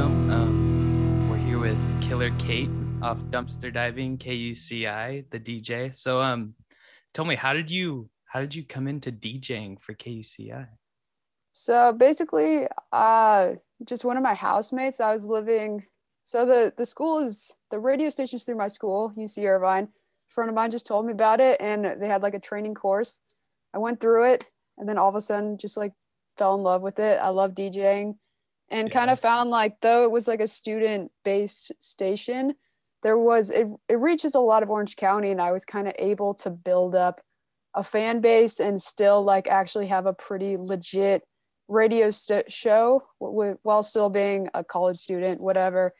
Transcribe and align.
welcome. 0.00 0.30
Um, 0.30 1.28
we're 1.28 1.36
here 1.36 1.58
with 1.58 1.78
Killer 2.00 2.30
Kate 2.38 2.70
off 3.02 3.18
Dumpster 3.24 3.70
Diving, 3.70 4.16
KUCI, 4.16 5.26
the 5.28 5.38
DJ. 5.38 5.94
So, 5.94 6.22
um, 6.22 6.54
tell 7.12 7.26
me, 7.26 7.36
how 7.36 7.52
did 7.52 7.70
you 7.70 8.08
how 8.24 8.40
did 8.40 8.54
you 8.54 8.64
come 8.64 8.88
into 8.88 9.12
DJing 9.12 9.78
for 9.78 9.92
KUCI? 9.92 10.68
So 11.52 11.92
basically, 11.92 12.66
uh, 12.92 13.56
just 13.84 14.06
one 14.06 14.16
of 14.16 14.22
my 14.22 14.32
housemates. 14.32 15.00
I 15.00 15.12
was 15.12 15.26
living. 15.26 15.84
So 16.22 16.46
the 16.46 16.72
the 16.74 16.86
school 16.86 17.18
is 17.18 17.52
the 17.70 17.78
radio 17.78 18.08
station's 18.08 18.44
through 18.44 18.56
my 18.56 18.68
school, 18.68 19.12
UC 19.18 19.44
Irvine. 19.44 19.84
A 19.84 20.32
friend 20.32 20.48
of 20.48 20.56
mine 20.56 20.70
just 20.70 20.86
told 20.86 21.04
me 21.04 21.12
about 21.12 21.40
it, 21.40 21.60
and 21.60 22.00
they 22.00 22.08
had 22.08 22.22
like 22.22 22.34
a 22.34 22.40
training 22.40 22.74
course. 22.74 23.20
I 23.74 23.78
went 23.78 24.00
through 24.00 24.32
it, 24.32 24.44
and 24.78 24.88
then 24.88 24.96
all 24.96 25.10
of 25.10 25.14
a 25.14 25.20
sudden, 25.20 25.58
just 25.58 25.76
like 25.76 25.92
fell 26.38 26.54
in 26.54 26.62
love 26.62 26.80
with 26.80 26.98
it. 26.98 27.18
I 27.20 27.28
love 27.28 27.54
DJing 27.54 28.14
and 28.70 28.88
Yeah. 28.88 28.94
kind 28.94 29.10
of 29.10 29.18
found 29.20 29.50
like 29.50 29.80
though 29.80 30.04
it 30.04 30.10
was 30.10 30.28
like 30.28 30.40
a 30.40 30.46
student 30.48 31.10
based 31.24 31.72
station 31.80 32.54
there 33.02 33.18
was 33.18 33.50
it, 33.50 33.66
it 33.88 33.98
reaches 33.98 34.34
a 34.34 34.40
lot 34.40 34.62
of 34.62 34.70
orange 34.70 34.96
county 34.96 35.30
and 35.30 35.40
i 35.40 35.50
was 35.52 35.64
kind 35.64 35.88
of 35.88 35.94
able 35.98 36.34
to 36.34 36.50
build 36.50 36.94
up 36.94 37.20
a 37.74 37.82
fan 37.84 38.20
base 38.20 38.60
and 38.60 38.80
still 38.82 39.22
like 39.22 39.46
actually 39.48 39.86
have 39.86 40.06
a 40.06 40.12
pretty 40.12 40.56
legit 40.56 41.22
radio 41.68 42.10
st- 42.10 42.50
show 42.52 43.02
w- 43.20 43.56
while 43.62 43.82
still 43.82 44.10
being 44.10 44.48
a 44.54 44.64
college 44.64 44.98
student 44.98 45.40
whatever 45.40 45.92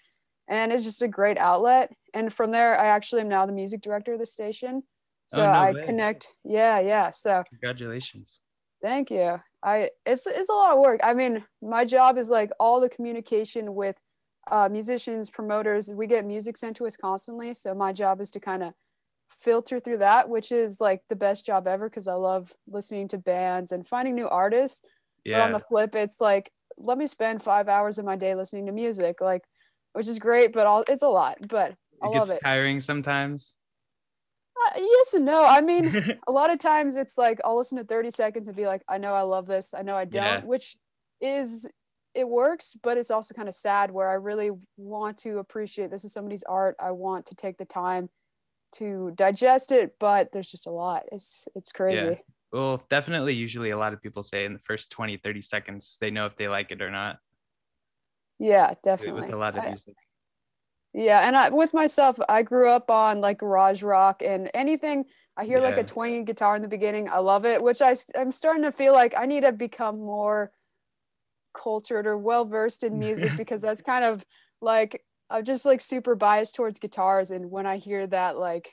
and 0.48 0.72
it's 0.72 0.84
just 0.84 1.00
a 1.02 1.08
great 1.08 1.38
outlet 1.38 1.92
and 2.12 2.32
from 2.32 2.50
there 2.50 2.76
i 2.78 2.86
actually 2.86 3.20
am 3.20 3.28
now 3.28 3.46
the 3.46 3.52
music 3.52 3.80
director 3.80 4.12
of 4.14 4.18
the 4.18 4.26
station 4.26 4.82
oh, 4.82 4.82
so 5.28 5.40
Oh, 5.40 5.44
no 5.46 5.50
i 5.52 5.72
way. 5.72 5.84
connect 5.86 6.26
yeah 6.44 6.80
yeah 6.80 7.10
so 7.10 7.44
Congratulations. 7.50 8.40
Thank 8.82 9.10
you. 9.10 9.40
I 9.62 9.90
it's 10.06 10.26
it's 10.26 10.48
a 10.48 10.52
lot 10.54 10.72
of 10.72 10.78
work. 10.80 11.00
I 11.02 11.12
mean, 11.14 11.44
my 11.60 11.84
job 11.84 12.16
is 12.16 12.30
like 12.30 12.50
all 12.58 12.80
the 12.80 12.88
communication 12.88 13.74
with 13.74 13.96
uh, 14.50 14.68
musicians, 14.70 15.28
promoters. 15.30 15.90
We 15.90 16.06
get 16.06 16.24
music 16.24 16.56
sent 16.56 16.76
to 16.78 16.86
us 16.86 16.96
constantly, 16.96 17.52
so 17.54 17.74
my 17.74 17.92
job 17.92 18.20
is 18.20 18.30
to 18.32 18.40
kind 18.40 18.62
of 18.62 18.72
filter 19.28 19.78
through 19.78 19.98
that, 19.98 20.28
which 20.30 20.50
is 20.50 20.80
like 20.80 21.02
the 21.08 21.16
best 21.16 21.44
job 21.46 21.66
ever 21.68 21.90
because 21.90 22.08
I 22.08 22.14
love 22.14 22.54
listening 22.66 23.08
to 23.08 23.18
bands 23.18 23.70
and 23.72 23.86
finding 23.86 24.14
new 24.14 24.28
artists. 24.28 24.82
But 25.30 25.40
on 25.42 25.52
the 25.52 25.60
flip, 25.60 25.94
it's 25.94 26.20
like 26.20 26.50
let 26.78 26.96
me 26.96 27.06
spend 27.06 27.42
five 27.42 27.68
hours 27.68 27.98
of 27.98 28.06
my 28.06 28.16
day 28.16 28.34
listening 28.34 28.66
to 28.66 28.72
music, 28.72 29.20
like 29.20 29.42
which 29.92 30.08
is 30.08 30.18
great, 30.18 30.52
but 30.54 30.66
all 30.66 30.84
it's 30.88 31.02
a 31.02 31.08
lot. 31.08 31.36
But 31.48 31.76
I 32.02 32.06
it 32.06 32.10
love 32.10 32.30
it. 32.30 32.40
tiring 32.42 32.80
sometimes. 32.80 33.54
Uh, 34.66 34.72
yes 34.78 35.14
and 35.14 35.24
no. 35.24 35.44
I 35.44 35.60
mean, 35.60 36.18
a 36.26 36.32
lot 36.32 36.50
of 36.52 36.58
times 36.58 36.96
it's 36.96 37.16
like 37.16 37.40
I'll 37.44 37.56
listen 37.56 37.78
to 37.78 37.84
30 37.84 38.10
seconds 38.10 38.46
and 38.48 38.56
be 38.56 38.66
like, 38.66 38.82
I 38.88 38.98
know 38.98 39.14
I 39.14 39.22
love 39.22 39.46
this. 39.46 39.72
I 39.74 39.82
know 39.82 39.96
I 39.96 40.04
don't, 40.04 40.22
Yeah. 40.22 40.40
which 40.44 40.76
is 41.20 41.66
it 42.14 42.28
works, 42.28 42.76
but 42.82 42.98
it's 42.98 43.10
also 43.10 43.34
kind 43.34 43.48
of 43.48 43.54
sad 43.54 43.90
where 43.92 44.08
I 44.08 44.14
really 44.14 44.50
want 44.76 45.16
to 45.18 45.38
appreciate 45.38 45.90
this 45.90 46.04
is 46.04 46.12
somebody's 46.12 46.42
art. 46.42 46.74
I 46.80 46.90
want 46.90 47.26
to 47.26 47.34
take 47.36 47.56
the 47.56 47.64
time 47.64 48.10
to 48.72 49.12
digest 49.14 49.70
it, 49.72 49.94
but 50.00 50.32
there's 50.32 50.50
just 50.50 50.66
a 50.66 50.70
lot. 50.70 51.04
It's 51.12 51.46
it's 51.54 51.72
crazy. 51.72 52.20
well, 52.52 52.84
definitely 52.90 53.34
usually 53.34 53.70
a 53.70 53.76
lot 53.78 53.92
of 53.92 54.02
people 54.02 54.22
say 54.22 54.44
in 54.44 54.52
the 54.52 54.58
first 54.58 54.90
20, 54.90 55.18
30 55.18 55.40
seconds 55.40 55.96
they 56.00 56.10
know 56.10 56.26
if 56.26 56.36
they 56.36 56.48
like 56.48 56.70
it 56.72 56.82
or 56.82 56.90
not. 56.90 57.18
Yeah, 58.38 58.74
definitely. 58.82 59.22
With 59.22 59.32
a 59.32 59.36
lot 59.36 59.56
of 59.56 59.64
I- 59.64 59.68
music. 59.68 59.94
Yeah, 60.92 61.20
and 61.26 61.36
I, 61.36 61.50
with 61.50 61.72
myself, 61.72 62.18
I 62.28 62.42
grew 62.42 62.68
up 62.68 62.90
on 62.90 63.20
like 63.20 63.38
garage 63.38 63.82
rock 63.82 64.22
and 64.22 64.50
anything. 64.54 65.04
I 65.36 65.44
hear 65.44 65.60
like 65.60 65.78
a 65.78 65.84
twangy 65.84 66.24
guitar 66.24 66.56
in 66.56 66.62
the 66.62 66.68
beginning. 66.68 67.08
I 67.08 67.18
love 67.18 67.44
it, 67.46 67.62
which 67.62 67.80
I 67.80 67.96
I'm 68.16 68.32
starting 68.32 68.64
to 68.64 68.72
feel 68.72 68.92
like 68.92 69.14
I 69.16 69.26
need 69.26 69.42
to 69.42 69.52
become 69.52 69.98
more 70.00 70.50
cultured 71.54 72.06
or 72.06 72.16
well 72.16 72.44
versed 72.44 72.82
in 72.82 72.98
music 72.98 73.34
because 73.36 73.62
that's 73.62 73.82
kind 73.82 74.04
of 74.04 74.24
like 74.60 75.04
I'm 75.28 75.44
just 75.44 75.64
like 75.64 75.80
super 75.80 76.14
biased 76.14 76.54
towards 76.54 76.78
guitars. 76.78 77.30
And 77.30 77.50
when 77.50 77.66
I 77.66 77.76
hear 77.76 78.06
that 78.08 78.36
like 78.38 78.70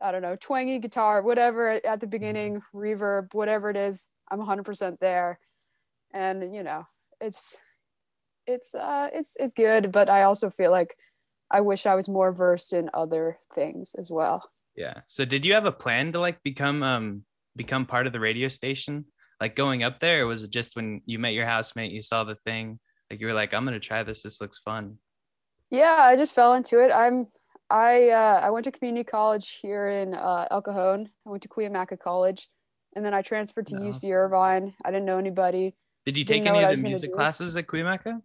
I 0.00 0.12
don't 0.12 0.22
know 0.22 0.36
twangy 0.36 0.78
guitar, 0.78 1.22
whatever 1.22 1.70
at 1.70 2.00
Mm-hmm. 2.00 2.00
the 2.00 2.06
beginning, 2.06 2.62
reverb, 2.74 3.32
whatever 3.34 3.70
it 3.70 3.76
is, 3.76 4.06
I'm 4.30 4.38
100% 4.38 5.00
there. 5.00 5.38
And 6.12 6.54
you 6.54 6.62
know, 6.62 6.84
it's 7.20 7.56
it's 8.46 8.74
uh 8.74 9.10
it's 9.12 9.36
it's 9.40 9.54
good, 9.54 9.92
but 9.92 10.08
I 10.08 10.24
also 10.24 10.50
feel 10.50 10.70
like 10.70 10.96
I 11.50 11.60
wish 11.60 11.86
I 11.86 11.94
was 11.94 12.08
more 12.08 12.32
versed 12.32 12.72
in 12.72 12.90
other 12.92 13.36
things 13.54 13.94
as 13.94 14.10
well. 14.10 14.46
Yeah. 14.74 15.00
So 15.06 15.24
did 15.24 15.44
you 15.44 15.54
have 15.54 15.66
a 15.66 15.72
plan 15.72 16.12
to 16.12 16.20
like 16.20 16.42
become 16.42 16.82
um 16.82 17.24
become 17.54 17.86
part 17.86 18.06
of 18.06 18.12
the 18.12 18.20
radio 18.20 18.48
station? 18.48 19.06
Like 19.40 19.54
going 19.54 19.82
up 19.82 20.00
there, 20.00 20.22
or 20.22 20.26
was 20.26 20.42
it 20.42 20.50
just 20.50 20.76
when 20.76 21.02
you 21.04 21.18
met 21.18 21.34
your 21.34 21.46
housemate, 21.46 21.92
you 21.92 22.00
saw 22.00 22.24
the 22.24 22.36
thing, 22.46 22.78
like 23.10 23.20
you 23.20 23.26
were 23.26 23.34
like, 23.34 23.54
I'm 23.54 23.64
gonna 23.64 23.80
try 23.80 24.02
this. 24.02 24.22
This 24.22 24.40
looks 24.40 24.58
fun. 24.58 24.98
Yeah, 25.70 25.96
I 25.98 26.16
just 26.16 26.34
fell 26.34 26.54
into 26.54 26.80
it. 26.82 26.90
I'm 26.90 27.26
I 27.70 28.10
uh, 28.10 28.40
I 28.42 28.50
went 28.50 28.64
to 28.64 28.72
community 28.72 29.04
college 29.04 29.58
here 29.60 29.88
in 29.88 30.14
uh, 30.14 30.46
El 30.50 30.62
Cajon. 30.62 31.08
I 31.26 31.30
went 31.30 31.42
to 31.42 31.48
Cuyamaca 31.48 31.98
College, 31.98 32.48
and 32.94 33.04
then 33.04 33.14
I 33.14 33.22
transferred 33.22 33.66
to 33.68 33.78
Nice. 33.78 34.00
UC 34.00 34.12
Irvine. 34.12 34.74
I 34.84 34.90
didn't 34.90 35.06
know 35.06 35.18
anybody. 35.18 35.74
Did 36.04 36.16
you 36.16 36.24
take 36.24 36.46
any 36.46 36.62
of 36.62 36.76
the 36.76 36.82
music 36.82 37.12
classes 37.12 37.56
at 37.56 37.66
Cuyamaca? 37.66 38.20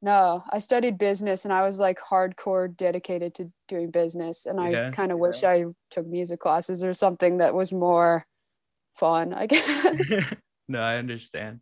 No, 0.00 0.44
I 0.50 0.60
studied 0.60 0.96
business, 0.96 1.44
and 1.44 1.52
I 1.52 1.62
was 1.62 1.80
like 1.80 1.98
hardcore 1.98 2.74
dedicated 2.74 3.34
to 3.34 3.50
doing 3.66 3.90
business. 3.90 4.46
And 4.46 4.60
I 4.60 4.70
Yeah. 4.70 4.90
kind 4.92 5.10
of 5.10 5.18
wish 5.18 5.42
I 5.42 5.64
took 5.90 6.06
music 6.06 6.38
classes 6.40 6.84
or 6.84 6.92
something 6.92 7.38
that 7.38 7.52
was 7.54 7.72
more 7.72 8.24
fun. 8.94 9.34
I 9.34 9.46
guess. 9.52 10.24
no, 10.68 10.80
I 10.80 10.96
understand. 10.98 11.60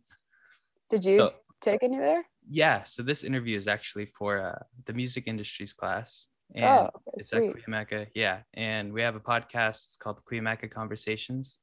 Did 0.89 1.03
you 1.05 1.17
So- 1.19 1.33
take 1.61 1.81
any 1.81 1.97
there? 1.97 2.23
Yeah. 2.49 2.83
So 2.83 3.01
this 3.03 3.23
interview 3.23 3.57
is 3.57 3.67
actually 3.67 4.05
for 4.05 4.39
uh, 4.41 4.59
the 4.85 4.93
music 4.93 5.23
industries 5.27 5.73
class. 5.73 6.27
And 6.55 6.63
oh, 6.65 6.89
it's 7.15 7.29
sweet. 7.31 7.49
at 7.49 7.55
Cuyamaca. 7.57 8.07
Yeah. 8.15 8.41
And 8.53 8.93
we 8.93 9.01
have 9.01 9.15
a 9.15 9.19
podcast. 9.19 9.83
It's 9.85 9.97
called 9.97 10.21
Cuyamaca 10.31 10.69
Conversations. 10.71 11.59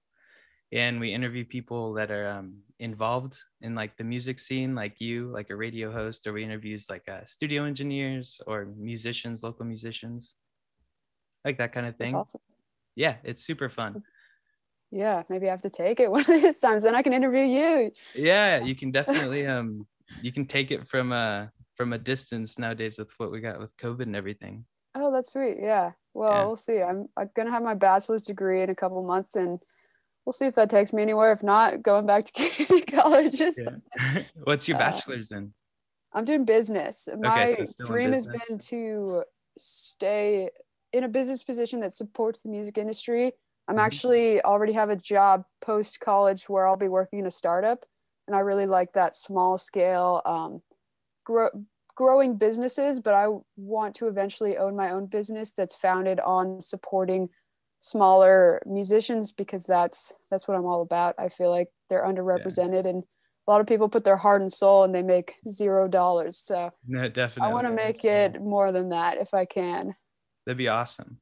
And 0.75 0.99
we 0.99 1.15
interview 1.15 1.45
people 1.45 1.95
that 1.95 2.11
are 2.11 2.27
um, 2.27 2.59
involved 2.81 3.39
in 3.61 3.77
like 3.77 3.97
the 3.97 4.03
music 4.03 4.41
scene, 4.41 4.75
like 4.75 5.01
you, 5.01 5.31
like 5.31 5.51
a 5.51 5.57
radio 5.57 5.93
host, 5.93 6.27
or 6.27 6.33
we 6.33 6.43
interviews 6.43 6.91
like 6.91 7.09
uh, 7.09 7.25
studio 7.25 7.65
engineers 7.65 8.41
or 8.49 8.67
musicians, 8.77 9.45
local 9.45 9.65
musicians, 9.65 10.35
like 11.45 11.59
that 11.59 11.73
kind 11.73 11.87
of 11.87 11.97
thing. 11.97 12.17
awesome. 12.17 12.41
Yeah, 12.97 13.17
it's 13.23 13.45
super 13.45 13.69
fun. 13.69 14.03
Yeah, 14.91 15.23
maybe 15.29 15.47
I 15.47 15.51
have 15.53 15.63
to 15.63 15.71
take 15.71 16.01
it 16.01 16.11
one 16.17 16.23
of 16.23 16.27
these 16.43 16.59
times. 16.59 16.83
Then 16.83 16.97
I 16.97 17.03
can 17.03 17.13
interview 17.13 17.45
you. 17.45 17.93
Yeah, 18.17 18.59
you 18.59 18.75
can 18.75 18.91
definitely 18.91 19.47
um, 19.47 19.87
you 20.23 20.33
can 20.33 20.45
take 20.45 20.73
it 20.73 20.89
from 20.89 21.13
a 21.13 21.53
from 21.77 21.93
a 21.93 21.99
distance 21.99 22.59
nowadays 22.59 22.99
with 22.99 23.13
what 23.19 23.31
we 23.31 23.41
got 23.41 23.61
with 23.61 23.77
COVID 23.77 24.03
and 24.03 24.17
everything. 24.17 24.65
Oh, 24.95 25.13
that's 25.13 25.33
sweet. 25.33 25.59
Yeah. 25.61 25.93
Well, 26.15 26.33
Yeah. 26.33 26.47
we'll 26.47 26.57
see. 26.57 26.81
I'm, 26.81 27.09
I'm 27.17 27.31
gonna 27.35 27.51
have 27.51 27.63
my 27.63 27.75
bachelor's 27.75 28.25
degree 28.25 28.63
in 28.63 28.71
a 28.71 28.75
couple 28.75 29.03
months, 29.03 29.35
and 29.37 29.61
we'll 30.25 30.33
see 30.33 30.47
if 30.47 30.55
that 30.55 30.71
takes 30.71 30.93
me 30.93 31.03
anywhere. 31.03 31.33
If 31.33 31.43
not, 31.43 31.83
going 31.83 32.07
back 32.07 32.25
to 32.27 32.33
community 32.57 32.81
college. 32.91 33.33
Something. 33.33 33.83
What's 34.45 34.69
your 34.69 34.77
Uh, 34.77 34.81
bachelor's 34.81 35.31
in? 35.31 35.53
I'm 36.13 36.25
doing 36.25 36.45
business. 36.45 37.09
My 37.19 37.67
so 37.77 37.87
dream 37.87 38.13
has 38.13 38.27
been 38.27 38.59
to 38.59 39.25
stay 39.59 40.51
in 40.93 41.05
a 41.05 41.09
business 41.09 41.43
position 41.43 41.81
that 41.81 41.93
supports 41.93 42.43
the 42.43 42.49
music 42.49 42.79
industry. 42.79 43.33
I'm 43.67 43.77
Mhm. 43.77 43.81
actually 43.81 44.43
already 44.43 44.73
have 44.75 44.91
a 44.91 44.97
job 44.97 45.45
post 45.61 45.99
college 46.01 46.49
where 46.49 46.67
I'll 46.67 46.77
be 46.77 46.89
working 46.89 47.19
in 47.19 47.27
a 47.27 47.31
startup, 47.33 47.85
and 48.27 48.37
I 48.37 48.41
really 48.41 48.67
like 48.67 48.93
that 48.93 49.15
small 49.15 49.59
scale, 49.59 50.23
um, 50.25 50.63
grow, 51.25 51.49
growing 51.97 52.37
businesses. 52.37 53.01
But 53.01 53.15
I 53.15 53.27
want 53.57 53.97
to 53.97 54.07
eventually 54.07 54.57
own 54.57 54.77
my 54.77 54.91
own 54.91 55.07
business 55.07 55.51
that's 55.51 55.75
founded 55.75 56.21
on 56.21 56.61
supporting 56.61 57.31
smaller 57.85 58.63
musicians 58.65 59.31
because 59.31 59.65
that's 59.65 60.15
that's 60.31 60.49
what 60.49 60.57
I'm 60.57 60.65
all 60.65 60.81
about. 60.81 61.15
I 61.19 61.29
feel 61.29 61.51
like 61.51 61.69
they're 61.91 62.03
underrepresented 62.05 62.87
and 62.87 63.05
a 63.47 63.51
lot 63.51 63.61
of 63.61 63.67
people 63.67 63.91
put 63.91 64.05
their 64.05 64.17
heart 64.17 64.41
and 64.41 64.51
soul 64.51 64.85
and 64.85 64.95
they 64.95 65.03
make 65.03 65.35
zero 65.47 65.87
dollars. 65.87 66.39
So 66.39 66.71
No, 66.87 67.11
definitely. 67.11 67.51
I 67.51 67.53
want 67.53 67.67
to 67.67 67.73
make 67.75 68.03
it 68.03 68.41
more 68.41 68.73
than 68.73 68.89
that 68.89 69.19
if 69.19 69.35
I 69.35 69.45
can. 69.45 69.95
That'd 70.47 70.57
be 70.57 70.69
awesome. 70.69 71.19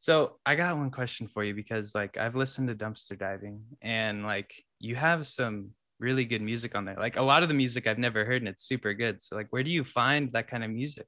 So 0.00 0.32
I 0.44 0.56
got 0.56 0.76
one 0.76 0.90
question 0.90 1.28
for 1.28 1.44
you 1.44 1.54
because 1.54 1.94
like 1.94 2.16
I've 2.16 2.34
listened 2.34 2.66
to 2.66 2.74
dumpster 2.74 3.16
diving 3.16 3.62
and 3.80 4.24
like 4.24 4.52
you 4.80 4.96
have 4.96 5.24
some 5.24 5.70
really 6.00 6.24
good 6.24 6.42
music 6.42 6.74
on 6.74 6.84
there. 6.84 6.96
Like 6.98 7.16
a 7.16 7.22
lot 7.22 7.44
of 7.44 7.48
the 7.48 7.54
music 7.54 7.86
I've 7.86 7.98
never 7.98 8.24
heard 8.24 8.42
and 8.42 8.48
it's 8.48 8.64
super 8.64 8.92
good. 8.92 9.22
So 9.22 9.36
like 9.36 9.46
where 9.50 9.62
do 9.62 9.70
you 9.70 9.84
find 9.84 10.32
that 10.32 10.48
kind 10.48 10.64
of 10.64 10.70
music? 10.70 11.06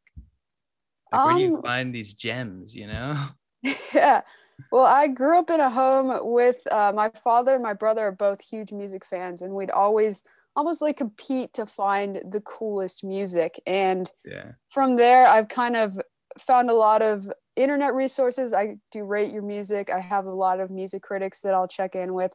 Like 1.11 1.25
where 1.25 1.35
do 1.35 1.41
you 1.41 1.57
Um, 1.57 1.63
find 1.63 1.93
these 1.93 2.15
gems, 2.15 2.77
you 2.77 2.87
know? 2.87 3.19
yeah. 3.93 4.21
Well, 4.71 4.85
I 4.87 5.09
grew 5.09 5.39
up 5.39 5.51
in 5.51 5.61
a 5.61 5.71
home 5.71 6.33
with 6.33 6.57
uh, 6.71 6.93
my 6.95 7.11
father 7.11 7.55
and 7.55 7.63
my 7.63 7.75
brother 7.75 8.07
are 8.07 8.13
both 8.13 8.41
huge 8.41 8.73
music 8.73 9.05
fans, 9.05 9.43
and 9.43 9.55
we'd 9.55 9.71
always 9.71 10.25
almost 10.57 10.83
like 10.83 10.97
compete 10.97 11.53
to 11.55 11.67
find 11.67 12.23
the 12.31 12.41
coolest 12.41 13.05
music. 13.05 13.61
And 13.67 14.11
Yeah. 14.25 14.53
from 14.71 14.97
there, 14.97 15.27
I've 15.27 15.49
kind 15.49 15.77
of 15.77 16.01
found 16.39 16.71
a 16.71 16.75
lot 16.75 17.03
of 17.03 17.31
internet 17.57 17.95
resources. 17.95 18.55
I 18.55 18.77
do 18.93 19.05
rate 19.05 19.33
your 19.33 19.43
music. 19.43 19.91
I 19.91 20.01
have 20.01 20.27
a 20.27 20.33
lot 20.35 20.61
of 20.61 20.71
music 20.71 21.03
critics 21.03 21.43
that 21.43 21.55
I'll 21.55 21.69
check 21.69 21.95
in 21.95 22.15
with. 22.15 22.35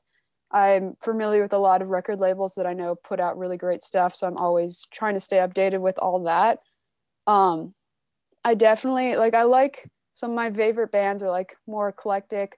I'm 0.51 0.95
familiar 1.03 1.41
with 1.43 1.53
a 1.53 1.59
lot 1.59 1.81
of 1.81 1.89
record 1.89 2.19
labels 2.19 2.55
that 2.55 2.67
I 2.67 2.73
know 2.73 2.95
put 2.95 3.19
out 3.19 3.37
really 3.37 3.57
great 3.57 3.83
stuff. 3.83 4.15
So 4.15 4.27
I'm 4.27 4.37
always 4.37 4.85
trying 4.91 5.15
to 5.15 5.19
stay 5.19 5.37
updated 5.37 5.81
with 5.81 5.99
all 5.99 6.23
that. 6.23 6.59
Um, 7.27 7.75
I 8.43 8.55
definitely 8.55 9.15
like, 9.17 9.33
I 9.35 9.43
like 9.43 9.89
some 10.17 10.31
of 10.31 10.35
my 10.35 10.49
favorite 10.49 10.91
bands 10.91 11.21
are 11.21 11.29
like 11.29 11.55
more 11.67 11.89
eclectic 11.89 12.57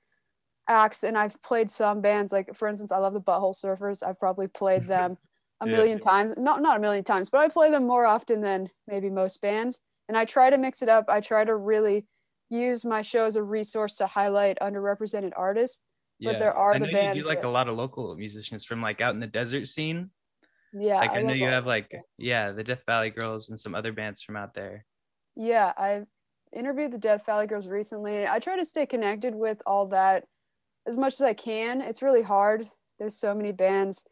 acts. 0.70 1.04
And 1.04 1.18
I've 1.18 1.42
played 1.42 1.70
some 1.70 2.00
bands, 2.00 2.32
like 2.32 2.56
for 2.56 2.70
instance, 2.70 2.90
I 2.90 3.00
love 3.00 3.14
the 3.14 3.20
Butthole 3.20 3.54
Surfers. 3.54 4.02
I've 4.02 4.18
probably 4.18 4.48
played 4.48 4.86
them 4.88 5.18
a 5.60 5.68
yeah. 5.68 5.74
million 5.74 6.00
times, 6.00 6.36
not, 6.38 6.62
not 6.62 6.78
a 6.78 6.80
million 6.80 7.04
times, 7.04 7.30
but 7.30 7.42
I 7.42 7.50
play 7.50 7.70
them 7.70 7.86
more 7.86 8.06
often 8.06 8.40
than 8.40 8.70
maybe 8.88 9.10
most 9.10 9.42
bands. 9.42 9.82
And 10.08 10.18
I 10.18 10.24
try 10.24 10.50
to 10.50 10.58
mix 10.58 10.82
it 10.82 10.88
up. 10.88 11.10
I 11.10 11.20
try 11.20 11.44
to 11.44 11.54
really 11.54 12.08
use 12.50 12.86
my 12.86 13.02
show 13.02 13.26
as 13.26 13.36
a 13.36 13.44
resource 13.44 13.98
to 13.98 14.08
highlight 14.08 14.58
underrepresented 14.62 15.34
artists 15.36 15.82
yeah. 16.18 16.32
but 16.32 16.40
there 16.40 16.54
are 16.54 16.74
I 16.76 16.80
the 16.80 16.92
bands 16.92 17.18
you 17.18 17.24
do 17.24 17.30
like 17.30 17.42
that... 17.42 17.48
a 17.48 17.52
lot 17.52 17.68
of 17.68 17.76
local 17.76 18.16
musicians 18.16 18.64
from 18.64 18.82
like 18.82 19.02
out 19.02 19.14
in 19.14 19.20
the 19.20 19.28
desert 19.28 19.68
scene 19.68 20.10
yeah 20.74 20.96
like 20.96 21.12
i, 21.12 21.20
I 21.20 21.22
know 21.22 21.34
you 21.34 21.46
have 21.46 21.66
like 21.66 21.92
yeah 22.18 22.52
the 22.52 22.64
death 22.64 22.84
valley 22.88 23.10
girls 23.10 23.50
and 23.50 23.60
some 23.60 23.76
other 23.76 23.92
bands 23.92 24.24
from 24.24 24.36
out 24.36 24.56
there 24.56 24.86
yeah 25.36 25.74
i've 25.78 26.08
interviewed 26.56 26.92
the 26.92 26.98
death 26.98 27.26
valley 27.26 27.48
girls 27.48 27.68
recently. 27.68 28.28
I 28.28 28.40
try 28.40 28.58
to 28.58 28.66
stay 28.66 28.86
connected 28.86 29.36
with 29.36 29.62
all 29.66 29.88
that 29.88 30.26
as 30.88 30.98
much 30.98 31.14
as 31.14 31.22
i 31.22 31.34
can. 31.34 31.82
It's 31.82 32.02
really 32.02 32.22
hard. 32.22 32.70
There's 32.98 33.16
so 33.16 33.34
many 33.34 33.52
bands 33.52 34.04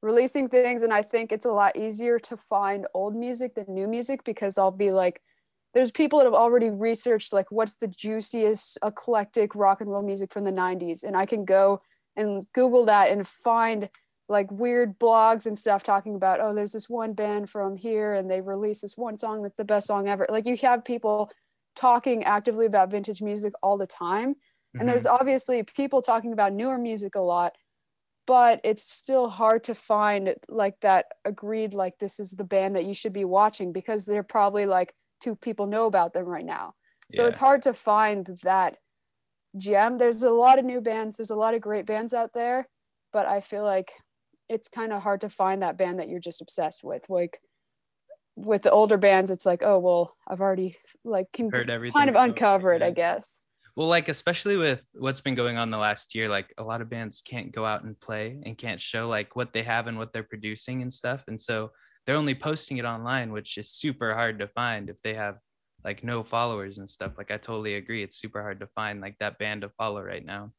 releasing 0.00 0.48
things 0.48 0.82
and 0.82 0.92
i 0.92 1.02
think 1.02 1.32
it's 1.32 1.44
a 1.44 1.50
lot 1.50 1.76
easier 1.76 2.18
to 2.20 2.36
find 2.36 2.86
old 2.94 3.16
music 3.16 3.54
than 3.54 3.64
new 3.68 3.88
music 3.88 4.22
because 4.22 4.56
i'll 4.56 4.70
be 4.70 4.92
like 4.92 5.20
there's 5.74 5.90
people 5.90 6.18
that 6.18 6.24
have 6.24 6.34
already 6.34 6.70
researched 6.70 7.32
like 7.32 7.50
what's 7.50 7.76
the 7.76 7.88
juiciest 7.88 8.78
eclectic 8.84 9.54
rock 9.56 9.80
and 9.80 9.90
roll 9.90 10.02
music 10.02 10.32
from 10.32 10.44
the 10.44 10.52
90s 10.52 11.02
and 11.02 11.16
i 11.16 11.26
can 11.26 11.44
go 11.44 11.82
and 12.16 12.46
google 12.54 12.84
that 12.84 13.10
and 13.10 13.26
find 13.26 13.88
like 14.28 14.50
weird 14.50 14.98
blogs 14.98 15.46
and 15.46 15.56
stuff 15.56 15.82
talking 15.82 16.14
about 16.14 16.40
oh 16.40 16.54
there's 16.54 16.72
this 16.72 16.88
one 16.88 17.12
band 17.12 17.48
from 17.48 17.76
here 17.76 18.12
and 18.14 18.30
they 18.30 18.40
released 18.40 18.82
this 18.82 18.96
one 18.96 19.16
song 19.16 19.42
that's 19.42 19.56
the 19.56 19.64
best 19.64 19.86
song 19.86 20.06
ever. 20.08 20.26
Like 20.28 20.46
you 20.46 20.56
have 20.58 20.84
people 20.84 21.30
talking 21.76 22.24
actively 22.24 22.66
about 22.66 22.90
vintage 22.90 23.22
music 23.22 23.52
all 23.62 23.76
the 23.76 23.86
time 23.86 24.34
mm-hmm. 24.34 24.80
and 24.80 24.88
there's 24.88 25.04
mm-hmm. 25.04 25.16
obviously 25.20 25.62
people 25.62 26.02
talking 26.02 26.32
about 26.32 26.52
newer 26.52 26.78
music 26.78 27.14
a 27.14 27.20
lot 27.20 27.54
but 28.28 28.60
it's 28.62 28.82
still 28.82 29.30
hard 29.30 29.64
to 29.64 29.74
find 29.74 30.34
like 30.50 30.78
that 30.80 31.06
agreed 31.24 31.72
like 31.72 31.98
this 31.98 32.20
is 32.20 32.32
the 32.32 32.44
band 32.44 32.76
that 32.76 32.84
you 32.84 32.92
should 32.92 33.14
be 33.14 33.24
watching 33.24 33.72
because 33.72 34.04
they're 34.04 34.22
probably 34.22 34.66
like 34.66 34.92
two 35.22 35.34
people 35.34 35.66
know 35.66 35.86
about 35.86 36.12
them 36.12 36.26
right 36.26 36.44
now. 36.44 36.74
So 37.14 37.22
yeah. 37.22 37.28
it's 37.28 37.38
hard 37.38 37.62
to 37.62 37.72
find 37.72 38.38
that 38.42 38.76
gem. 39.56 39.96
There's 39.96 40.22
a 40.22 40.30
lot 40.30 40.58
of 40.58 40.66
new 40.66 40.82
bands, 40.82 41.16
there's 41.16 41.30
a 41.30 41.36
lot 41.36 41.54
of 41.54 41.62
great 41.62 41.86
bands 41.86 42.12
out 42.12 42.34
there, 42.34 42.68
but 43.14 43.26
I 43.26 43.40
feel 43.40 43.64
like 43.64 43.92
it's 44.50 44.68
kind 44.68 44.92
of 44.92 45.02
hard 45.02 45.22
to 45.22 45.30
find 45.30 45.62
that 45.62 45.78
band 45.78 45.98
that 45.98 46.10
you're 46.10 46.20
just 46.20 46.42
obsessed 46.42 46.84
with. 46.84 47.08
Like 47.08 47.40
with 48.44 48.62
the 48.62 48.70
older 48.70 48.96
bands, 48.96 49.30
it's 49.30 49.46
like, 49.46 49.62
oh 49.62 49.78
well, 49.78 50.14
I've 50.26 50.40
already 50.40 50.76
like 51.04 51.32
can 51.32 51.50
kind 51.50 52.10
of 52.10 52.16
uncover 52.16 52.72
it. 52.72 52.82
I 52.82 52.90
guess. 52.90 53.40
Well, 53.76 53.86
like 53.86 54.08
especially 54.08 54.56
with 54.56 54.84
what's 54.94 55.20
been 55.20 55.36
going 55.36 55.56
on 55.56 55.70
the 55.70 55.78
last 55.78 56.14
year, 56.14 56.28
like 56.28 56.52
a 56.58 56.64
lot 56.64 56.80
of 56.80 56.90
bands 56.90 57.22
can't 57.22 57.52
go 57.52 57.64
out 57.64 57.84
and 57.84 57.98
play 58.00 58.36
and 58.44 58.58
can't 58.58 58.80
show 58.80 59.06
like 59.06 59.36
what 59.36 59.52
they 59.52 59.62
have 59.62 59.86
and 59.86 59.96
what 59.96 60.12
they're 60.12 60.24
producing 60.24 60.82
and 60.82 60.92
stuff. 60.92 61.22
And 61.28 61.40
so 61.40 61.70
they're 62.04 62.16
only 62.16 62.34
posting 62.34 62.78
it 62.78 62.84
online, 62.84 63.30
which 63.30 63.56
is 63.56 63.70
super 63.70 64.14
hard 64.14 64.40
to 64.40 64.48
find 64.48 64.90
if 64.90 64.96
they 65.02 65.14
have 65.14 65.36
like 65.84 66.02
no 66.02 66.24
followers 66.24 66.78
and 66.78 66.88
stuff. 66.88 67.12
Like 67.16 67.30
I 67.30 67.36
totally 67.36 67.76
agree. 67.76 68.02
It's 68.02 68.16
super 68.18 68.42
hard 68.42 68.58
to 68.60 68.66
find 68.74 69.00
like 69.00 69.16
that 69.20 69.38
band 69.38 69.62
to 69.62 69.68
follow 69.68 70.02
right 70.02 70.24
now. 70.24 70.50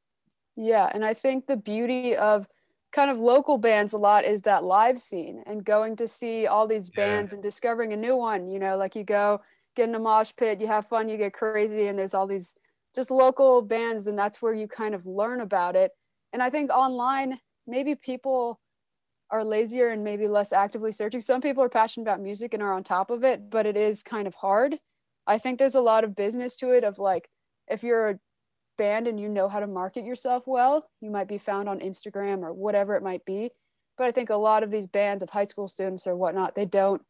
Yeah. 0.56 0.90
And 0.94 1.04
I 1.04 1.14
think 1.14 1.46
the 1.46 1.58
beauty 1.58 2.16
of 2.16 2.48
kind 2.92 3.12
of 3.12 3.20
local 3.20 3.58
bands 3.58 3.94
a 3.94 3.98
lot 3.98 4.26
is 4.26 4.42
that 4.42 4.64
live 4.64 5.00
scene 5.00 5.44
and 5.46 5.64
going 5.64 5.96
to 5.98 6.08
see 6.08 6.48
all 6.48 6.68
these 6.68 6.90
bands 6.90 7.32
yeah. 7.32 7.36
and 7.36 7.44
discovering 7.44 7.94
a 7.94 7.98
new 7.98 8.16
one. 8.16 8.50
You 8.50 8.60
know, 8.60 8.78
like 8.78 8.96
you 8.96 9.04
go 9.04 9.42
get 9.76 9.90
in 9.90 9.96
a 9.96 10.00
mosh 10.00 10.32
pit, 10.36 10.60
you 10.60 10.68
have 10.68 10.88
fun, 10.88 11.10
you 11.10 11.18
get 11.18 11.34
crazy, 11.34 11.88
and 11.88 11.98
there's 11.98 12.14
all 12.14 12.28
these 12.28 12.56
just 12.96 13.12
local 13.12 13.62
bands, 13.62 14.08
and 14.08 14.18
that's 14.18 14.42
where 14.42 14.54
you 14.54 14.68
kind 14.68 14.96
of 14.96 15.06
learn 15.06 15.42
about 15.42 15.76
it. 15.76 15.92
And 16.34 16.42
I 16.42 16.50
think 16.50 16.72
online, 16.72 17.40
maybe 17.68 17.96
people 17.96 18.60
are 19.32 19.44
lazier 19.44 19.90
and 19.90 20.04
maybe 20.04 20.28
less 20.28 20.52
actively 20.52 20.92
searching. 20.92 21.22
Some 21.22 21.42
people 21.42 21.64
are 21.64 21.70
passionate 21.70 22.04
about 22.04 22.22
music 22.22 22.54
and 22.54 22.64
are 22.64 22.74
on 22.74 22.84
top 22.84 23.12
of 23.12 23.24
it, 23.24 23.50
but 23.50 23.66
it 23.66 23.78
is 23.78 24.02
kind 24.02 24.28
of 24.28 24.36
hard. 24.36 24.78
I 25.28 25.38
think 25.38 25.60
there's 25.60 25.76
a 25.76 25.82
lot 25.82 26.04
of 26.04 26.16
business 26.16 26.56
to 26.58 26.72
it 26.72 26.84
of 26.84 26.98
like 26.98 27.30
if 27.68 27.84
you're 27.84 28.10
a 28.10 28.20
band 28.80 29.08
and 29.08 29.20
you 29.20 29.30
know 29.30 29.48
how 29.48 29.60
to 29.60 29.68
market 29.68 30.04
yourself 30.04 30.48
well, 30.48 30.90
you 31.02 31.12
might 31.12 31.28
be 31.28 31.38
found 31.38 31.70
on 31.70 31.80
Instagram 31.80 32.42
or 32.42 32.52
whatever 32.52 32.96
it 32.96 33.04
might 33.04 33.24
be. 33.26 33.52
But 33.98 34.08
I 34.08 34.12
think 34.12 34.32
a 34.32 34.36
lot 34.36 34.64
of 34.64 34.72
these 34.72 34.88
bands 34.88 35.22
of 35.22 35.30
high 35.30 35.44
school 35.44 35.68
students 35.68 36.08
or 36.08 36.16
whatnot, 36.16 36.56
they 36.56 36.66
don't 36.66 37.02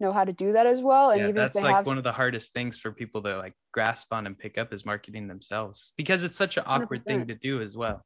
know 0.00 0.12
how 0.12 0.24
to 0.24 0.32
do 0.32 0.52
that 0.52 0.66
as 0.66 0.80
well. 0.80 1.10
And 1.10 1.20
yeah, 1.20 1.28
even 1.28 1.36
that's 1.36 1.56
if 1.56 1.62
they 1.62 1.68
like 1.68 1.76
have 1.76 1.86
one 1.86 1.98
of 1.98 2.02
the 2.02 2.12
hardest 2.12 2.52
things 2.52 2.78
for 2.78 2.90
people 2.90 3.22
to 3.22 3.38
like 3.38 3.54
grasp 3.72 4.12
on 4.12 4.26
and 4.26 4.36
pick 4.36 4.58
up 4.58 4.72
is 4.72 4.84
marketing 4.84 5.28
themselves 5.28 5.92
because 5.96 6.24
it's 6.24 6.36
such 6.36 6.56
an 6.56 6.64
awkward 6.66 7.02
100%. 7.02 7.04
thing 7.04 7.26
to 7.28 7.34
do 7.36 7.60
as 7.60 7.76
well 7.76 8.04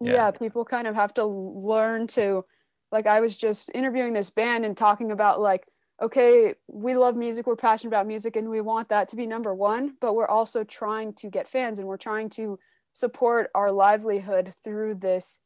yeah. 0.00 0.12
yeah 0.12 0.30
people 0.30 0.64
kind 0.64 0.86
of 0.86 0.94
have 0.94 1.14
to 1.14 1.24
learn 1.24 2.06
to 2.06 2.44
like 2.92 3.06
i 3.06 3.20
was 3.20 3.36
just 3.36 3.70
interviewing 3.74 4.12
this 4.12 4.30
band 4.30 4.64
and 4.64 4.76
talking 4.76 5.10
about 5.10 5.40
like 5.40 5.66
okay 6.00 6.54
we 6.68 6.94
love 6.94 7.16
music 7.16 7.46
we're 7.46 7.56
passionate 7.56 7.88
about 7.88 8.06
music 8.06 8.36
and 8.36 8.48
we 8.50 8.60
want 8.60 8.88
that 8.88 9.08
to 9.08 9.16
be 9.16 9.26
number 9.26 9.54
one 9.54 9.94
but 10.00 10.14
we're 10.14 10.28
also 10.28 10.62
trying 10.62 11.12
to 11.12 11.30
get 11.30 11.48
fans 11.48 11.78
and 11.78 11.88
we're 11.88 11.96
trying 11.96 12.28
to 12.28 12.58
support 12.92 13.50
our 13.54 13.70
livelihood 13.70 14.52
through 14.64 14.94
this 14.94 15.40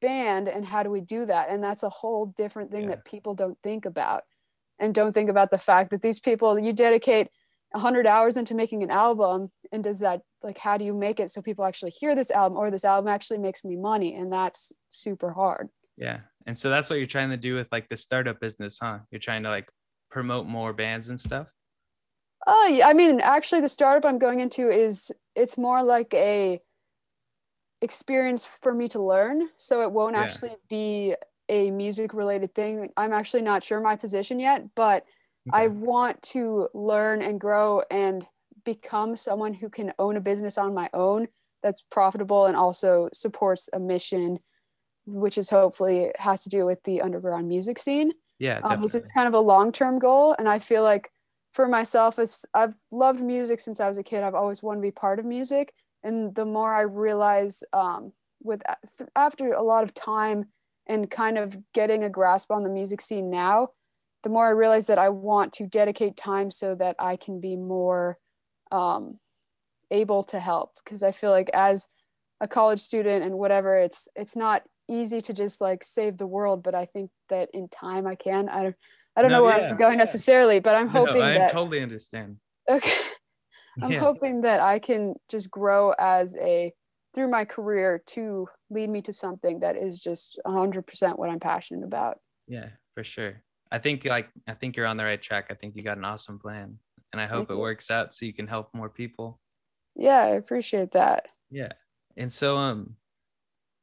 band 0.00 0.48
and 0.48 0.64
how 0.64 0.82
do 0.82 0.90
we 0.90 1.00
do 1.00 1.24
that? 1.26 1.48
And 1.48 1.62
that's 1.62 1.82
a 1.82 1.88
whole 1.88 2.26
different 2.36 2.70
thing 2.70 2.84
yeah. 2.84 2.90
that 2.90 3.04
people 3.04 3.34
don't 3.34 3.58
think 3.62 3.84
about 3.84 4.24
and 4.78 4.94
don't 4.94 5.12
think 5.12 5.30
about 5.30 5.50
the 5.50 5.58
fact 5.58 5.90
that 5.90 6.02
these 6.02 6.20
people 6.20 6.58
you 6.58 6.72
dedicate 6.72 7.28
100 7.72 8.06
hours 8.06 8.36
into 8.36 8.54
making 8.54 8.82
an 8.82 8.90
album 8.90 9.50
and 9.72 9.84
does 9.84 10.00
that 10.00 10.22
like 10.42 10.58
how 10.58 10.78
do 10.78 10.84
you 10.84 10.94
make 10.94 11.20
it 11.20 11.30
so 11.30 11.42
people 11.42 11.64
actually 11.64 11.90
hear 11.90 12.14
this 12.14 12.30
album 12.30 12.56
or 12.56 12.70
this 12.70 12.84
album 12.84 13.08
actually 13.08 13.38
makes 13.38 13.64
me 13.64 13.76
money? 13.76 14.14
And 14.14 14.32
that's 14.32 14.72
super 14.88 15.32
hard. 15.32 15.68
Yeah. 15.96 16.20
And 16.46 16.56
so 16.56 16.70
that's 16.70 16.88
what 16.88 16.98
you're 16.98 17.08
trying 17.08 17.30
to 17.30 17.36
do 17.36 17.54
with 17.54 17.68
like 17.72 17.88
the 17.88 17.96
startup 17.96 18.40
business 18.40 18.78
huh? 18.80 18.98
You're 19.10 19.18
trying 19.18 19.42
to 19.42 19.50
like 19.50 19.68
promote 20.10 20.46
more 20.46 20.72
bands 20.72 21.08
and 21.08 21.20
stuff? 21.20 21.48
Oh 22.46 22.66
yeah. 22.66 22.88
I 22.88 22.92
mean 22.92 23.20
actually 23.20 23.60
the 23.60 23.68
startup 23.68 24.04
i'm 24.08 24.18
going 24.18 24.40
into 24.40 24.70
is 24.70 25.10
it's 25.34 25.58
more 25.58 25.82
like 25.82 26.14
a 26.14 26.60
experience 27.80 28.46
for 28.46 28.74
me 28.74 28.88
to 28.88 29.02
learn. 29.02 29.48
So 29.56 29.82
it 29.82 29.92
won't 29.92 30.16
yeah. 30.16 30.22
actually 30.22 30.56
be 30.68 31.14
a 31.48 31.70
music 31.70 32.12
related 32.12 32.54
thing. 32.54 32.90
I'm 32.96 33.12
actually 33.12 33.42
not 33.42 33.62
sure 33.62 33.80
my 33.80 33.96
position 33.96 34.40
yet 34.40 34.64
but 34.74 35.04
okay. 35.48 35.64
i 35.64 35.66
want 35.68 36.20
to 36.22 36.68
learn 36.74 37.22
and 37.22 37.40
grow 37.40 37.82
and 37.90 38.26
become 38.64 39.16
someone 39.16 39.54
who 39.54 39.68
can 39.68 39.92
own 39.98 40.16
a 40.16 40.20
business 40.20 40.58
on 40.58 40.74
my 40.74 40.90
own 40.92 41.26
that's 41.62 41.82
profitable 41.90 42.46
and 42.46 42.56
also 42.56 43.08
supports 43.12 43.68
a 43.72 43.80
mission 43.80 44.38
which 45.06 45.38
is 45.38 45.48
hopefully 45.48 46.10
has 46.18 46.42
to 46.42 46.48
do 46.48 46.66
with 46.66 46.82
the 46.82 47.00
underground 47.00 47.48
music 47.48 47.78
scene 47.78 48.12
yeah 48.38 48.60
um, 48.64 48.80
this 48.80 48.94
is 48.94 49.10
kind 49.12 49.28
of 49.28 49.34
a 49.34 49.40
long-term 49.40 49.98
goal 49.98 50.34
and 50.38 50.48
i 50.48 50.58
feel 50.58 50.82
like 50.82 51.10
for 51.52 51.66
myself 51.66 52.18
as 52.18 52.44
i've 52.54 52.76
loved 52.90 53.20
music 53.20 53.60
since 53.60 53.80
i 53.80 53.88
was 53.88 53.98
a 53.98 54.02
kid. 54.02 54.22
I've 54.22 54.34
always 54.34 54.62
wanted 54.62 54.80
to 54.80 54.86
be 54.86 54.90
part 54.90 55.18
of 55.18 55.24
music 55.24 55.72
and 56.02 56.34
the 56.34 56.44
more 56.44 56.72
i 56.72 56.82
realize 56.82 57.62
um, 57.72 58.12
with 58.42 58.62
after 59.16 59.52
a 59.52 59.62
lot 59.62 59.84
of 59.84 59.94
time 59.94 60.46
and 60.86 61.10
kind 61.10 61.36
of 61.38 61.58
getting 61.74 62.04
a 62.04 62.10
grasp 62.10 62.50
on 62.50 62.62
the 62.62 62.70
music 62.70 63.00
scene 63.00 63.30
now 63.30 63.68
the 64.22 64.30
more 64.30 64.46
i 64.46 64.50
realize 64.50 64.86
that 64.86 64.98
i 64.98 65.08
want 65.08 65.52
to 65.52 65.66
dedicate 65.66 66.16
time 66.16 66.50
so 66.50 66.74
that 66.74 66.96
i 66.98 67.16
can 67.16 67.40
be 67.40 67.56
more 67.56 68.16
um, 68.70 69.18
able 69.90 70.22
to 70.24 70.38
help. 70.38 70.72
Because 70.82 71.02
I 71.02 71.12
feel 71.12 71.30
like 71.30 71.50
as 71.54 71.88
a 72.40 72.48
college 72.48 72.80
student 72.80 73.24
and 73.24 73.38
whatever, 73.38 73.76
it's 73.76 74.08
it's 74.14 74.36
not 74.36 74.62
easy 74.88 75.20
to 75.22 75.32
just 75.32 75.60
like 75.60 75.84
save 75.84 76.16
the 76.16 76.26
world, 76.26 76.62
but 76.62 76.74
I 76.74 76.84
think 76.84 77.10
that 77.28 77.50
in 77.52 77.68
time 77.68 78.06
I 78.06 78.14
can. 78.14 78.48
I 78.48 78.62
don't 78.64 78.76
I 79.16 79.22
don't 79.22 79.30
no, 79.30 79.38
know 79.38 79.44
where 79.44 79.60
yeah, 79.60 79.70
I'm 79.70 79.76
going 79.76 79.98
yeah. 79.98 80.04
necessarily, 80.04 80.60
but 80.60 80.74
I'm 80.74 80.88
hoping 80.98 81.20
no, 81.20 81.26
I 81.26 81.34
that 81.34 81.52
totally 81.52 81.82
understand. 81.82 82.36
Okay. 82.68 82.92
I'm 83.82 83.92
yeah. 83.92 84.00
hoping 84.00 84.42
that 84.42 84.60
I 84.60 84.78
can 84.78 85.14
just 85.28 85.50
grow 85.50 85.92
as 85.98 86.36
a 86.36 86.72
through 87.14 87.28
my 87.28 87.44
career 87.44 88.02
to 88.06 88.48
lead 88.70 88.90
me 88.90 89.02
to 89.02 89.12
something 89.12 89.60
that 89.60 89.76
is 89.76 90.00
just 90.00 90.38
100% 90.46 91.18
what 91.18 91.30
I'm 91.30 91.40
passionate 91.40 91.84
about. 91.84 92.18
Yeah, 92.46 92.68
for 92.94 93.02
sure. 93.02 93.42
I 93.70 93.78
think 93.78 94.04
like 94.04 94.28
I 94.46 94.54
think 94.54 94.76
you're 94.76 94.86
on 94.86 94.96
the 94.96 95.04
right 95.04 95.20
track. 95.20 95.46
I 95.50 95.54
think 95.54 95.76
you 95.76 95.82
got 95.82 95.98
an 95.98 96.04
awesome 96.04 96.38
plan 96.38 96.78
and 97.12 97.20
I 97.20 97.26
hope 97.26 97.48
Thank 97.48 97.50
it 97.50 97.54
you. 97.54 97.60
works 97.60 97.90
out 97.90 98.14
so 98.14 98.26
you 98.26 98.32
can 98.32 98.46
help 98.46 98.68
more 98.74 98.88
people. 98.88 99.40
Yeah, 99.94 100.20
I 100.20 100.28
appreciate 100.30 100.92
that. 100.92 101.26
Yeah. 101.50 101.72
And 102.16 102.32
so 102.32 102.56
um 102.56 102.96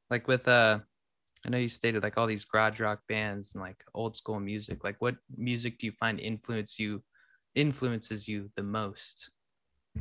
like 0.09 0.27
with 0.27 0.47
uh 0.47 0.79
I 1.45 1.49
know 1.49 1.59
you 1.59 1.69
stated 1.69 2.01
like 2.01 2.17
all 2.17 2.25
these 2.25 2.43
garage 2.43 2.79
rock 2.79 3.01
bands 3.07 3.53
and 3.53 3.61
like 3.61 3.83
old 3.93 4.15
school 4.15 4.39
music. 4.39 4.83
Like 4.83 4.95
what 4.99 5.15
music 5.37 5.77
do 5.77 5.85
you 5.85 5.91
find 5.91 6.19
influence 6.19 6.79
you 6.79 7.03
influences 7.53 8.27
you 8.27 8.49
the 8.55 8.63
most? 8.63 9.29